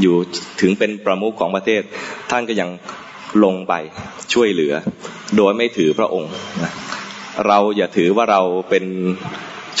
[0.00, 0.16] อยู่
[0.60, 1.82] ถึงเป็นประมุขของประเทศ
[2.30, 2.70] ท่านก็ยัง
[3.44, 3.74] ลงไป
[4.32, 4.72] ช่วยเหลือ
[5.36, 6.32] โดยไม่ถือพระองค์
[7.46, 8.84] เราอย่าถือว่าเราเป็น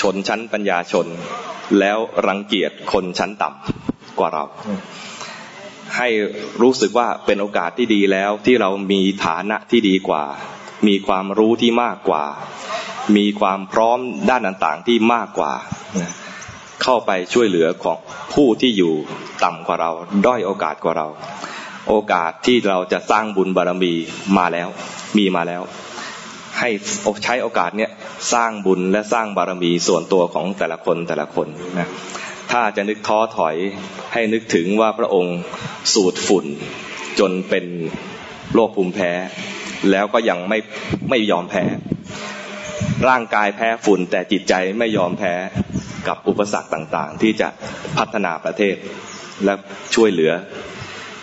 [0.00, 1.06] ชนชั้นปัญญาชน
[1.80, 4.44] แล้วรังเกียจคนชั้นต่ำกว่าเรา
[5.96, 6.08] ให้
[6.62, 10.24] รู้สึกว่าเป็นโอกาสที่ดีแล้วที่เรามีฐานะที่ดีกว่า
[10.88, 12.24] มีความรู้ที่มากกว่า
[13.16, 13.98] มีความพร้อม
[14.30, 15.52] ด้านต่างๆที่มากกว่า
[16.82, 17.98] เข้าไปช่วยเหลือของ
[18.34, 18.94] ผู้ที่อยู่
[19.44, 19.90] ต่ำกว่าเรา
[20.26, 21.08] ด้อยโอกาสกว่าเรา
[21.88, 23.92] โอกาสที่เราจะสร้างบุญบารมี
[24.38, 24.68] มาแล้ว
[25.18, 25.62] มีมาแล้ว
[26.58, 26.68] ให้
[27.24, 27.90] ใช้โอกาสเนี้ย
[28.32, 31.88] สร้างบุญและสร้างบารมีส่วนตัวของแต่ละคนแต่ละคนนะ
[32.52, 33.56] ถ้าจะนึกท้อถอย
[34.12, 35.38] ให้นึกถึงว่าพระองค์
[35.92, 36.46] สูดฝุ่น
[37.18, 37.66] จนเป็น
[38.54, 39.12] โรคภูมิแพ้
[39.90, 40.58] แล้วก็ยังไม่
[41.10, 41.64] ไม่ยอมแพ้
[43.08, 45.34] ร่างกายแพ้ฝุ่นแต่จิตใจไม่ยอมแพ้
[46.08, 47.48] กับอุปสรรคต่างๆ ที่จะ
[47.98, 48.76] พัฒนาประเทศ
[49.44, 49.54] และ
[49.94, 50.32] ช่วยเหลือ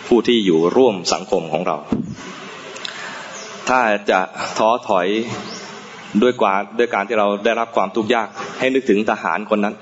[0.08, 1.78] ผู้ที่อยู่ร่วมสังคมของเรา
[3.70, 3.80] ถ้า
[4.12, 4.20] จะ
[4.58, 5.08] ท้อถอย
[6.22, 8.28] ด้วยกว่าด้วยการที่เราได้รับความทุกข์ยาก
[8.60, 9.76] ให้นึกถึงทหารคนนั้น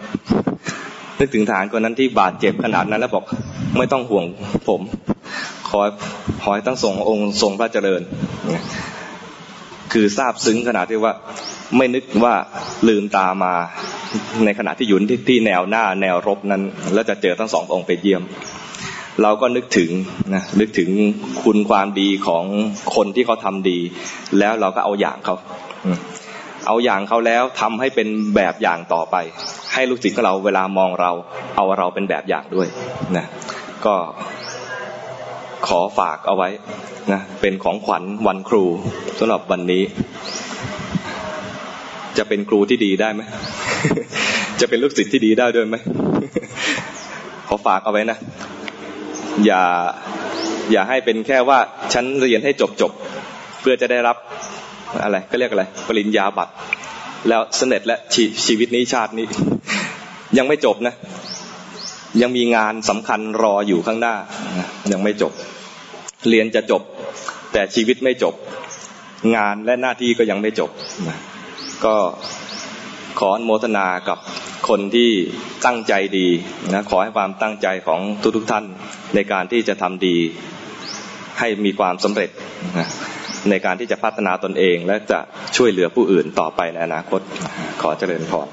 [1.22, 3.26] นึกถึงทหารคนนั้นที่บาดเจ็บขนาดนั้นแล้วบอก
[3.78, 4.26] ไม่ต้องห่วง
[4.68, 4.82] ผม
[5.70, 5.82] ขอ
[6.42, 8.02] ขอให้ตั้งทรงองค์ทรงพระเจริญ
[9.94, 11.14] คือทราบซึ้งขนาดที่ว่า
[11.78, 12.34] ไม่นึกว่า
[12.88, 13.54] ลืมตามา
[14.46, 16.62] ในขณะที่อยู่ที่ที่แนวหน้าแนวรบนั้น
[16.94, 18.24] แล้วจะเจอทั้งสององค์ไปเยี่ยม
[19.22, 19.92] เราก็นึกถึง
[20.34, 20.90] นะนึกถึง
[21.44, 22.46] คุณความดีของ
[22.96, 23.80] คนที่เขาทำดี
[24.40, 25.36] แล้วเราก็เอาอย่างเขา
[26.68, 29.16] เอาอย่างเขาแล้วทำให้เป็นแบบอย่างต่อไป
[29.74, 31.12] ให้ลูกศิษย์ของเราเวลามองเรา
[31.56, 32.68] เอาเราเป็นแบบอย่างด้วย
[33.18, 33.26] นะ
[33.86, 33.96] ก็
[35.68, 36.50] ขอฝากเอาไว้
[37.14, 38.64] นะเป็นของขวัญวันครู
[39.20, 39.84] สำหรับวันนี้
[42.18, 43.22] จะเป็นครูที่ดีได้ไหม
[44.62, 45.76] จะเป็นลูกศิษย์ที่ดีได้ด้วยไหม
[47.48, 48.18] ขอฝากเอาไว้นะ
[49.46, 49.64] อย่า
[50.72, 51.60] อย่าให้เป็นแค่ว่า
[51.94, 52.92] ฉันเรียนให้จบจบ
[53.62, 54.18] เพื่อจะได้รับ
[55.04, 56.54] อะไรก็เรียกอะไร ปริญญาบัตร
[57.30, 58.16] แล้วสเร็จและช
[58.46, 59.26] ชีวิตนี้ชาตินี้
[60.38, 60.96] ยังไม่จบนะ
[62.22, 64.16] ยังมีงานสำคัญรออยู่ข้างหน้า
[64.92, 65.34] ยังไม่จบ
[66.30, 66.82] เรียนจะจบ
[67.54, 68.34] แต่ชีวิตไม่จบ
[69.36, 70.70] งานและหน้าที่ก็ยังไม่จบ
[71.86, 71.96] ก็
[73.20, 74.18] ขออนุโมทนากับ
[74.70, 75.10] คนที่
[75.66, 76.28] ตั้งใจดี
[76.74, 78.66] นะขอให้ความตั้งใจของทุกทุกท่าน
[79.16, 80.18] ในการที่จะทำดี
[81.40, 82.30] ให้มีความสำเร็จ
[82.80, 82.88] นะ
[83.50, 85.20] ในการที่จะพัฒนาตนเองและจะ
[85.58, 87.22] ช่วยเหลือผู้อื่นต่อไปในอนาคต
[87.82, 88.48] ขอเจริญพร